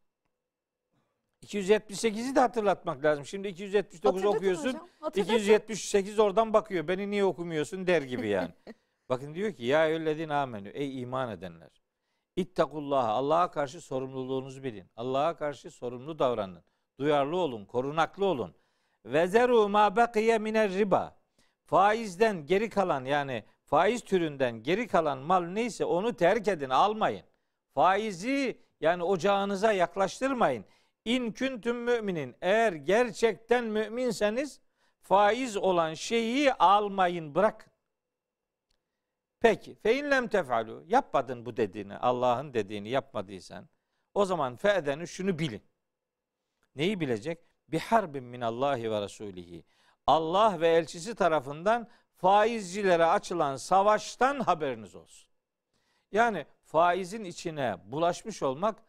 278'i 1.43 2.35
de 2.35 2.41
hatırlatmak 2.41 3.05
lazım. 3.05 3.27
Şimdi 3.27 3.49
279 3.49 4.05
Hatırlatın 4.05 4.37
okuyorsun. 4.37 4.69
hocam, 4.69 4.89
hatırlatın. 5.01 5.35
278 5.35 6.19
oradan 6.19 6.53
bakıyor. 6.53 6.89
Beni 6.89 7.11
niye 7.11 7.25
okumuyorsun 7.25 7.87
der 7.87 8.03
gibi 8.03 8.29
yani. 8.29 8.53
Bakın 9.09 9.35
diyor 9.35 9.53
ki 9.53 9.65
ya 9.65 9.87
eyyühellezine 9.87 10.35
amenü 10.35 10.69
ey 10.69 11.03
iman 11.03 11.31
edenler. 11.31 11.71
İttakullaha 12.39 13.09
Allah'a 13.09 13.51
karşı 13.51 13.81
sorumluluğunuzu 13.81 14.63
bilin. 14.63 14.91
Allah'a 14.97 15.37
karşı 15.37 15.71
sorumlu 15.71 16.19
davranın. 16.19 16.65
Duyarlı 17.01 17.37
olun, 17.37 17.65
korunaklı 17.65 18.25
olun. 18.25 18.55
Ve 19.05 19.27
zeru 19.27 19.69
ma 19.69 19.97
bakiye 19.97 20.39
miner 20.39 20.71
riba. 20.71 21.19
Faizden 21.65 22.47
geri 22.47 22.71
kalan 22.71 23.05
yani 23.05 23.45
faiz 23.65 24.05
türünden 24.05 24.63
geri 24.63 24.89
kalan 24.89 25.19
mal 25.19 25.43
neyse 25.43 25.85
onu 25.85 26.17
terk 26.17 26.49
edin, 26.49 26.71
almayın. 26.71 27.23
Faizi 27.75 28.61
yani 28.81 29.03
ocağınıza 29.03 29.73
yaklaştırmayın. 29.73 30.65
İn 31.05 31.33
küntüm 31.33 31.77
müminin. 31.77 32.37
Eğer 32.41 32.73
gerçekten 32.73 33.65
müminseniz 33.65 34.61
faiz 35.01 35.57
olan 35.57 35.95
şeyi 35.95 36.53
almayın, 36.53 37.35
bırakın. 37.35 37.73
Peki, 39.41 39.75
fe 39.75 39.99
in 39.99 40.11
lem 40.11 40.29
tefalu. 40.29 40.85
Yapmadın 40.87 41.47
bu 41.47 41.57
dediğini, 41.57 41.97
Allah'ın 41.97 42.55
dediğini 42.55 42.89
yapmadıysan, 42.89 43.69
o 44.15 44.25
zaman 44.25 44.57
fe'denu 44.57 45.07
şunu 45.07 45.39
bilin. 45.39 45.63
Neyi 46.77 47.01
bilecek? 47.01 47.39
Bir 47.69 47.81
harbin 47.81 48.25
min 48.25 48.41
Allahi 48.41 48.91
ve 48.91 49.01
Resulihi. 49.01 49.65
Allah 50.07 50.61
ve 50.61 50.69
elçisi 50.69 51.15
tarafından 51.15 51.89
faizcilere 52.17 53.05
açılan 53.05 53.57
savaştan 53.57 54.41
haberiniz 54.41 54.95
olsun. 54.95 55.29
Yani 56.13 56.47
faizin 56.63 57.25
içine 57.25 57.77
bulaşmış 57.85 58.43
olmak 58.43 58.83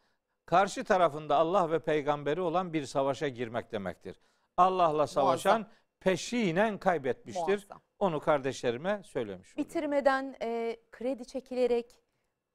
karşı 0.46 0.84
tarafında 0.84 1.36
Allah 1.36 1.72
ve 1.72 1.80
peygamberi 1.80 2.42
olan 2.42 2.74
bir 2.74 2.86
savaşa 2.86 3.28
girmek 3.28 3.72
demektir. 3.72 4.20
Allah'la 4.58 5.08
savaşan 5.08 5.62
Muazzam. 5.62 5.74
peşinen 6.00 6.78
kaybetmiştir. 6.78 7.48
Muazzam. 7.48 7.82
Onu 8.00 8.20
kardeşlerime 8.20 9.02
söylemiş. 9.04 9.58
Bitirmeden 9.58 10.36
e, 10.42 10.78
kredi 10.92 11.26
çekilerek 11.26 12.02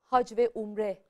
hac 0.02 0.32
ve 0.36 0.50
umre 0.54 1.02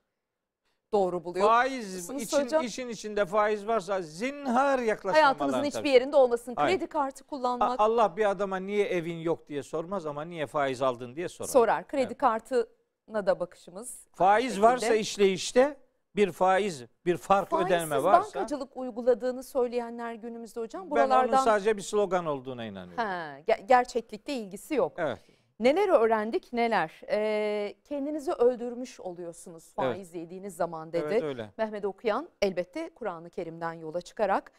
doğru 0.92 1.24
buluyor. 1.24 1.46
Faiz 1.46 1.94
Musunuz 1.96 2.22
için, 2.22 2.44
hocam? 2.44 2.64
işin 2.64 2.88
içinde 2.88 3.26
faiz 3.26 3.66
varsa 3.66 4.02
zinhar 4.02 4.78
yaklaşmamalar. 4.78 5.22
Hayatınızın 5.36 5.64
hiçbir 5.64 5.90
yerinde 5.90 6.16
olmasın. 6.16 6.54
Kredi 6.54 6.86
kartı 6.86 7.24
kullanmak 7.24 7.80
Allah 7.80 8.16
bir 8.16 8.30
adama 8.30 8.56
niye 8.56 8.86
evin 8.86 9.16
yok 9.18 9.48
diye 9.48 9.62
sormaz 9.62 10.06
ama 10.06 10.22
niye 10.24 10.46
faiz 10.46 10.82
aldın 10.82 11.16
diye 11.16 11.28
sorar. 11.28 11.48
sorar. 11.48 11.88
Kredi 11.88 12.04
Evet. 12.06 12.18
kartına 12.18 13.26
da 13.26 13.40
bakışımız. 13.40 14.06
Faiz 14.12 14.62
varsa 14.62 14.94
işleyişte 14.94 15.76
bir 16.16 16.32
faiz, 16.32 16.84
bir 17.06 17.16
fark 17.16 17.50
Faizsiz 17.50 17.70
ödenme 17.76 18.02
varsa 18.02 18.22
bankacılık 18.34 18.76
uyguladığını 18.76 19.42
söyleyenler 19.42 20.14
günümüzde 20.14 20.60
hocam 20.60 20.82
ben 20.82 20.86
onun 20.86 20.90
buralardan 20.96 21.44
sadece 21.44 21.76
bir 21.76 21.82
slogan 21.82 22.26
olduğuna 22.26 22.64
inanıyorum. 22.64 23.04
ha, 23.04 23.40
ge- 23.48 23.66
gerçeklikte 23.66 24.34
ilgisi 24.34 24.74
yok. 24.74 24.92
Evet. 24.98 25.18
Neler 25.60 25.88
öğrendik 25.88 26.52
neler. 26.52 27.00
Ee, 27.08 27.74
kendinizi 27.84 28.32
öldürmüş 28.32 29.00
oluyorsunuz 29.00 29.72
faiz 29.72 30.14
yediğiniz 30.14 30.56
zaman 30.56 30.92
dedi. 30.92 31.04
Evet 31.06 31.22
öyle. 31.22 31.50
Mehmet 31.58 31.84
Okuyan 31.84 32.28
elbette 32.42 32.90
Kur'an-ı 32.94 33.30
Kerim'den 33.30 33.72
yola 33.72 34.00
çıkarak. 34.00 34.52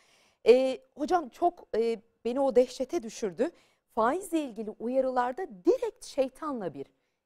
Ee, 0.47 0.79
hocam 0.97 1.29
çok 1.29 1.67
e, 1.77 2.01
beni 2.25 2.39
o 2.39 2.55
dehşete 2.55 3.03
düşürdü. 3.03 3.49
Faizle 3.95 4.41
ilgili 4.41 4.69
uyarılarda 4.79 5.47
direkt 5.65 6.05
şeytanla 6.05 6.73
bir 6.73 6.85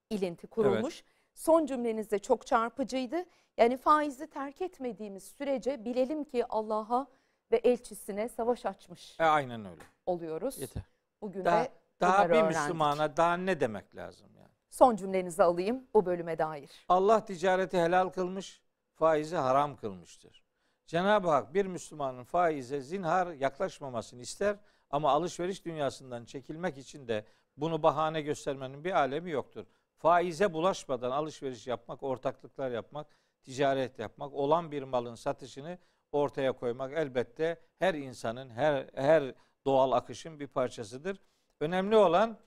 ilinti 0.09 0.47
kurulmuş. 0.47 1.03
Son 1.34 1.65
cümleniz 1.65 2.11
de 2.11 2.19
çok 2.19 2.47
çarpıcıydı. 2.47 3.25
Yani 3.60 3.78
faizi 3.78 4.28
terk 4.30 4.62
etmediğimiz 4.62 5.24
sürece 5.24 5.86
bilelim 5.86 6.24
ki 6.24 6.45
Allah'a 6.49 7.07
ve 7.51 7.57
elçisine 7.57 8.30
savaş 8.30 8.66
açmış 8.66 9.20
E, 9.20 9.24
aynen 9.24 9.66
öyle. 9.66 9.82
oluyoruz. 10.05 10.62
Yeter. 10.62 10.84
Bugün 11.22 11.45
Daha, 11.45 11.64
de 11.64 11.72
daha 12.01 12.26
bir 12.30 12.34
öğrendik. 12.36 12.57
Müslümana 12.57 13.18
daha 13.18 13.38
ne 13.38 13.60
demek 13.60 13.95
lazım 13.95 14.28
yani? 14.38 14.49
Son 14.70 14.95
cümlenizi 14.95 15.43
alayım 15.43 15.84
bu 15.93 16.05
bölüme 16.05 16.38
dair. 16.38 16.86
Allah 16.89 17.26
ticareti 17.26 17.78
helal 17.78 18.10
kılmış, 18.10 18.62
faizi 18.93 19.36
haram 19.36 19.76
kılmıştır. 19.78 20.43
Cenab-ı 20.88 21.30
Hak 21.30 21.53
bir 21.53 21.66
Müslümanın 21.66 22.24
faize 22.24 22.82
zinhar 22.82 23.28
yaklaşmamasını 23.28 24.22
ister 24.22 24.55
ama 24.89 25.10
alışveriş 25.12 25.66
dünyasından 25.66 26.26
çekilmek 26.26 26.78
için 26.78 27.07
de 27.07 27.26
bunu 27.57 27.84
bahane 27.84 28.22
göstermenin 28.22 28.84
bir 28.84 28.91
alemi 28.91 29.32
yoktur. 29.32 29.66
Faize 29.97 30.53
bulaşmadan 30.53 31.12
alışveriş 31.12 31.68
yapmak, 31.68 32.03
ortaklıklar 32.03 32.72
yapmak, 32.72 33.07
ticaret 33.44 34.00
yapmak, 34.00 34.34
olan 34.34 34.72
bir 34.72 34.84
malın 34.84 35.16
satışını 35.16 35.78
ortaya 36.12 36.52
koymak 36.52 36.94
elbette 36.94 37.62
her 37.80 37.94
insanın, 37.94 38.50
her 38.50 38.90
her 38.96 39.34
doğal 39.66 39.92
akışın 39.92 40.40
bir 40.40 40.48
parçasıdır. 40.48 41.22
Önemli 41.60 41.96
olan 41.96 42.40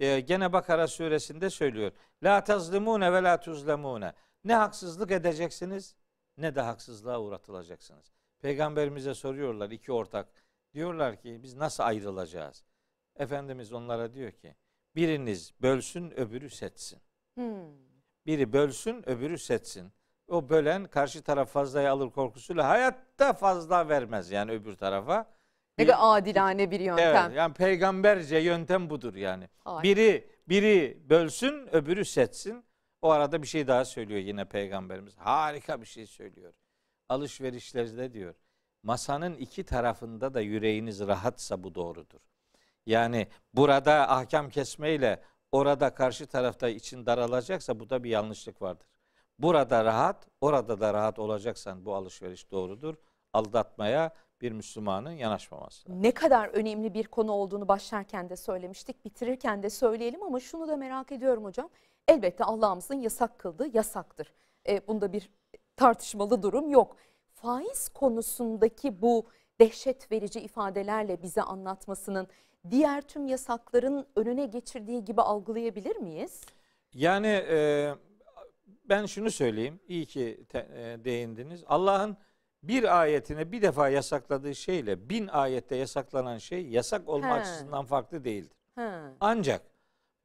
e, 0.00 0.20
gene 0.20 0.52
Bakara 0.52 0.88
suresinde 0.88 1.50
söylüyor. 1.50 1.92
La 2.22 2.44
tazlimune 2.44 3.12
ve 3.12 3.22
la 3.22 3.40
tuzlemune. 3.40 4.12
Ne 4.44 4.54
haksızlık 4.54 5.10
edeceksiniz 5.10 5.96
ne 6.36 6.54
de 6.54 6.60
haksızlığa 6.60 7.20
uğratılacaksınız. 7.20 8.12
Peygamberimize 8.40 9.14
soruyorlar 9.14 9.70
iki 9.70 9.92
ortak. 9.92 10.28
Diyorlar 10.74 11.20
ki 11.20 11.40
biz 11.42 11.54
nasıl 11.54 11.82
ayrılacağız? 11.82 12.64
Efendimiz 13.16 13.72
onlara 13.72 14.12
diyor 14.12 14.32
ki 14.32 14.54
biriniz 14.96 15.54
bölsün 15.62 16.10
öbürü 16.10 16.50
setsin. 16.50 17.00
Hmm. 17.34 17.86
Biri 18.26 18.52
bölsün 18.52 19.08
öbürü 19.08 19.38
setsin. 19.38 19.92
O 20.28 20.48
bölen 20.48 20.84
karşı 20.84 21.22
taraf 21.22 21.50
fazlayı 21.50 21.90
alır 21.90 22.10
korkusuyla 22.10 22.68
hayatta 22.68 23.32
fazla 23.32 23.88
vermez 23.88 24.30
yani 24.30 24.50
öbür 24.50 24.74
tarafa. 24.76 25.26
Ne 25.78 25.86
kadar 25.86 25.98
adilane 26.00 26.70
bir 26.70 26.80
yöntem. 26.80 27.24
Evet, 27.26 27.36
yani 27.36 27.54
peygamberce 27.54 28.38
yöntem 28.38 28.90
budur 28.90 29.14
yani. 29.14 29.48
Harika. 29.64 29.82
Biri 29.82 30.30
biri 30.48 31.02
bölsün, 31.10 31.74
öbürü 31.74 32.04
setsin. 32.04 32.64
O 33.02 33.10
arada 33.10 33.42
bir 33.42 33.46
şey 33.46 33.66
daha 33.66 33.84
söylüyor 33.84 34.20
yine 34.20 34.44
peygamberimiz. 34.44 35.16
Harika 35.16 35.80
bir 35.80 35.86
şey 35.86 36.06
söylüyor. 36.06 36.52
Alışverişlerde 37.08 38.12
diyor. 38.12 38.34
Masanın 38.82 39.34
iki 39.34 39.64
tarafında 39.64 40.34
da 40.34 40.40
yüreğiniz 40.40 41.00
rahatsa 41.00 41.62
bu 41.62 41.74
doğrudur. 41.74 42.20
Yani 42.86 43.28
burada 43.54 44.10
ahkam 44.10 44.48
kesmeyle 44.48 45.22
orada 45.52 45.94
karşı 45.94 46.26
tarafta 46.26 46.68
için 46.68 47.06
daralacaksa 47.06 47.80
bu 47.80 47.90
da 47.90 48.04
bir 48.04 48.10
yanlışlık 48.10 48.62
vardır. 48.62 48.86
Burada 49.38 49.84
rahat, 49.84 50.26
orada 50.40 50.80
da 50.80 50.94
rahat 50.94 51.18
olacaksan 51.18 51.84
bu 51.84 51.94
alışveriş 51.94 52.50
doğrudur. 52.50 52.94
Aldatmaya 53.32 54.14
bir 54.40 54.52
Müslümanın 54.52 55.10
yanaşmaması. 55.10 55.88
lazım. 55.88 56.02
Ne 56.02 56.10
kadar 56.10 56.48
önemli 56.48 56.94
bir 56.94 57.06
konu 57.06 57.32
olduğunu 57.32 57.68
başlarken 57.68 58.28
de 58.28 58.36
söylemiştik, 58.36 59.04
bitirirken 59.04 59.62
de 59.62 59.70
söyleyelim 59.70 60.22
ama 60.22 60.40
şunu 60.40 60.68
da 60.68 60.76
merak 60.76 61.12
ediyorum 61.12 61.44
hocam. 61.44 61.68
Elbette 62.08 62.44
Allah'ımızın 62.44 62.94
yasak 62.94 63.38
kıldığı 63.38 63.76
yasaktır. 63.76 64.32
E, 64.68 64.86
bunda 64.88 65.12
bir 65.12 65.30
tartışmalı 65.76 66.42
durum 66.42 66.70
yok. 66.70 66.96
Faiz 67.34 67.88
konusundaki 67.88 69.02
bu 69.02 69.26
dehşet 69.60 70.12
verici 70.12 70.40
ifadelerle 70.40 71.22
bize 71.22 71.42
anlatmasının 71.42 72.28
diğer 72.70 73.02
tüm 73.02 73.28
yasakların 73.28 74.06
önüne 74.16 74.46
geçirdiği 74.46 75.04
gibi 75.04 75.22
algılayabilir 75.22 75.96
miyiz? 75.96 76.40
Yani 76.94 77.44
e, 77.48 77.94
ben 78.88 79.06
şunu 79.06 79.30
söyleyeyim. 79.30 79.80
İyi 79.88 80.06
ki 80.06 80.44
te- 80.48 80.68
e, 80.74 81.04
değindiniz. 81.04 81.64
Allah'ın 81.66 82.16
bir 82.62 83.00
ayetine 83.00 83.52
bir 83.52 83.62
defa 83.62 83.88
yasakladığı 83.88 84.54
şeyle 84.54 85.08
bin 85.10 85.26
ayette 85.26 85.76
yasaklanan 85.76 86.38
şey 86.38 86.66
yasak 86.66 87.08
olma 87.08 87.28
He. 87.28 87.40
açısından 87.40 87.84
farklı 87.84 88.24
değildir. 88.24 88.56
Ha. 88.74 89.12
Ancak 89.20 89.62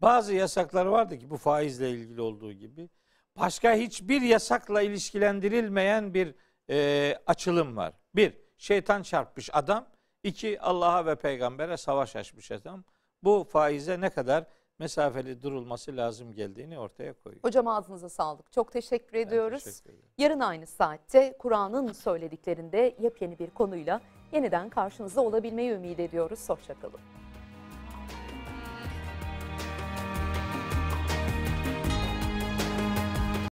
bazı 0.02 0.34
yasaklar 0.34 0.86
vardı 0.86 1.20
ki 1.20 1.30
bu 1.30 1.38
faizle 1.38 1.90
ilgili 1.90 2.22
olduğu 2.22 2.54
gibi 2.54 2.90
başka 3.38 3.74
hiçbir 3.74 4.22
yasakla 4.22 4.82
ilişkilendirilmeyen 4.82 6.14
bir 6.14 6.36
e, 6.70 7.18
açılım 7.28 7.78
var. 7.78 7.94
Bir, 8.16 8.34
şeytan 8.58 9.04
çarpmış 9.04 9.50
adam. 9.54 9.88
İki, 10.24 10.62
Allah'a 10.62 11.06
ve 11.06 11.16
peygambere 11.16 11.78
savaş 11.78 12.16
açmış 12.16 12.52
adam. 12.52 12.84
Bu 13.24 13.48
faize 13.52 14.02
ne 14.02 14.10
kadar 14.10 14.46
mesafeli 14.80 15.42
durulması 15.42 15.98
lazım 15.98 16.34
geldiğini 16.34 16.80
ortaya 16.80 17.14
koyuyor. 17.14 17.44
Hocam 17.44 17.68
ağzınıza 17.68 18.10
sağlık. 18.10 18.52
Çok 18.52 18.72
teşekkür 18.72 19.14
Ben 19.14 19.28
ediyoruz. 19.28 19.64
teşekkür. 19.64 19.94
Yarın 20.18 20.40
aynı 20.40 20.68
saatte 20.68 21.36
Kur'an'ın 21.40 21.92
söylediklerinde 21.92 22.96
yepyeni 23.00 23.40
bir 23.40 23.50
konuyla 23.50 24.02
yeniden 24.32 24.70
karşınızda 24.70 25.22
olabilmeyi 25.22 25.72
ümit 25.72 26.00
ediyoruz. 26.00 26.50
Hoşçakalın. 26.50 27.00